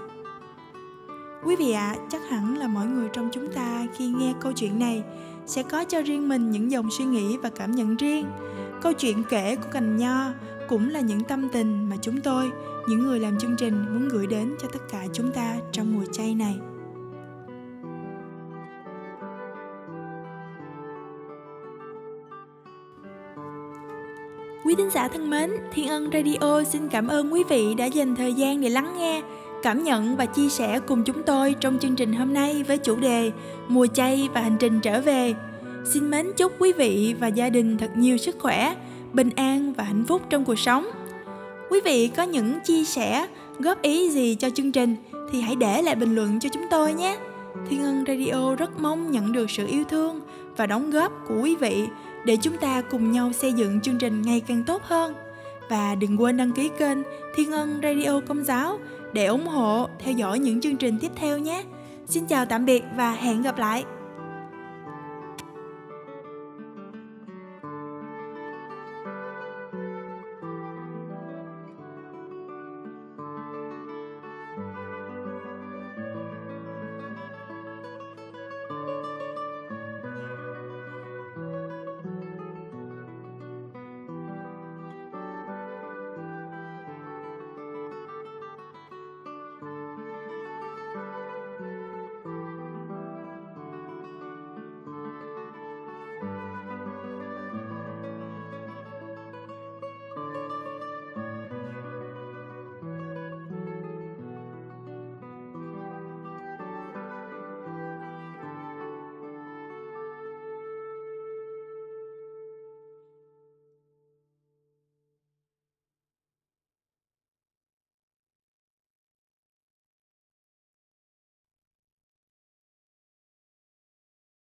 Quý 1.43 1.55
vị 1.55 1.71
ạ 1.71 1.95
à, 1.97 2.01
chắc 2.09 2.21
hẳn 2.29 2.57
là 2.57 2.67
mọi 2.67 2.85
người 2.85 3.09
trong 3.13 3.29
chúng 3.33 3.47
ta 3.53 3.85
khi 3.97 4.07
nghe 4.07 4.33
câu 4.41 4.53
chuyện 4.53 4.79
này 4.79 5.03
sẽ 5.45 5.63
có 5.63 5.83
cho 5.83 6.01
riêng 6.01 6.29
mình 6.29 6.51
những 6.51 6.71
dòng 6.71 6.91
suy 6.91 7.05
nghĩ 7.05 7.37
và 7.37 7.49
cảm 7.49 7.71
nhận 7.71 7.95
riêng. 7.95 8.25
Câu 8.81 8.93
chuyện 8.93 9.23
kể 9.29 9.55
của 9.55 9.69
cành 9.71 9.97
nho 9.97 10.33
cũng 10.69 10.89
là 10.89 10.99
những 10.99 11.23
tâm 11.23 11.49
tình 11.49 11.89
mà 11.89 11.95
chúng 12.01 12.21
tôi 12.21 12.51
những 12.87 12.99
người 12.99 13.19
làm 13.19 13.39
chương 13.39 13.55
trình 13.57 13.85
muốn 13.93 14.09
gửi 14.09 14.27
đến 14.27 14.55
cho 14.61 14.67
tất 14.67 14.79
cả 14.91 15.05
chúng 15.13 15.31
ta 15.31 15.55
trong 15.71 15.93
mùa 15.93 16.05
chay 16.13 16.35
này. 16.35 16.59
Quý 24.71 24.75
thính 24.75 24.89
giả 24.89 25.07
thân 25.07 25.29
mến, 25.29 25.51
Thiên 25.73 25.87
Ân 25.87 26.09
Radio 26.13 26.63
xin 26.63 26.89
cảm 26.89 27.07
ơn 27.07 27.33
quý 27.33 27.43
vị 27.49 27.73
đã 27.73 27.85
dành 27.85 28.15
thời 28.15 28.33
gian 28.33 28.61
để 28.61 28.69
lắng 28.69 28.95
nghe, 28.97 29.21
cảm 29.63 29.83
nhận 29.83 30.15
và 30.15 30.25
chia 30.25 30.49
sẻ 30.49 30.79
cùng 30.87 31.03
chúng 31.03 31.23
tôi 31.23 31.55
trong 31.59 31.79
chương 31.79 31.95
trình 31.95 32.13
hôm 32.13 32.33
nay 32.33 32.63
với 32.67 32.77
chủ 32.77 32.95
đề 32.95 33.31
Mùa 33.67 33.87
chay 33.87 34.29
và 34.33 34.41
hành 34.41 34.55
trình 34.59 34.79
trở 34.79 35.01
về. 35.01 35.33
Xin 35.93 36.11
mến 36.11 36.31
chúc 36.37 36.51
quý 36.59 36.73
vị 36.73 37.15
và 37.19 37.27
gia 37.27 37.49
đình 37.49 37.77
thật 37.77 37.91
nhiều 37.95 38.17
sức 38.17 38.35
khỏe, 38.39 38.75
bình 39.13 39.29
an 39.35 39.73
và 39.73 39.83
hạnh 39.83 40.05
phúc 40.07 40.21
trong 40.29 40.45
cuộc 40.45 40.59
sống. 40.59 40.87
Quý 41.69 41.81
vị 41.85 42.07
có 42.07 42.23
những 42.23 42.59
chia 42.59 42.83
sẻ, 42.83 43.27
góp 43.59 43.81
ý 43.81 44.09
gì 44.09 44.35
cho 44.35 44.49
chương 44.49 44.71
trình 44.71 44.95
thì 45.31 45.41
hãy 45.41 45.55
để 45.55 45.81
lại 45.81 45.95
bình 45.95 46.15
luận 46.15 46.39
cho 46.39 46.49
chúng 46.49 46.65
tôi 46.69 46.93
nhé. 46.93 47.17
Thiên 47.69 47.83
Ân 47.83 48.03
Radio 48.07 48.55
rất 48.55 48.79
mong 48.79 49.11
nhận 49.11 49.31
được 49.31 49.51
sự 49.51 49.67
yêu 49.67 49.83
thương 49.89 50.19
và 50.57 50.65
đóng 50.65 50.91
góp 50.91 51.11
của 51.27 51.41
quý 51.43 51.55
vị 51.55 51.87
để 52.25 52.37
chúng 52.41 52.57
ta 52.57 52.81
cùng 52.81 53.11
nhau 53.11 53.33
xây 53.33 53.53
dựng 53.53 53.81
chương 53.81 53.97
trình 53.97 54.21
ngày 54.21 54.41
càng 54.47 54.63
tốt 54.63 54.83
hơn. 54.83 55.13
Và 55.69 55.95
đừng 55.95 56.21
quên 56.21 56.37
đăng 56.37 56.51
ký 56.51 56.69
kênh 56.79 56.97
Thiên 57.35 57.51
Ân 57.51 57.79
Radio 57.83 58.19
Công 58.27 58.43
giáo 58.43 58.79
để 59.13 59.25
ủng 59.25 59.47
hộ, 59.47 59.89
theo 59.99 60.13
dõi 60.13 60.39
những 60.39 60.61
chương 60.61 60.77
trình 60.77 60.97
tiếp 61.01 61.11
theo 61.15 61.37
nhé. 61.37 61.63
Xin 62.07 62.25
chào 62.25 62.45
tạm 62.45 62.65
biệt 62.65 62.83
và 62.95 63.11
hẹn 63.11 63.41
gặp 63.41 63.57
lại. 63.57 63.83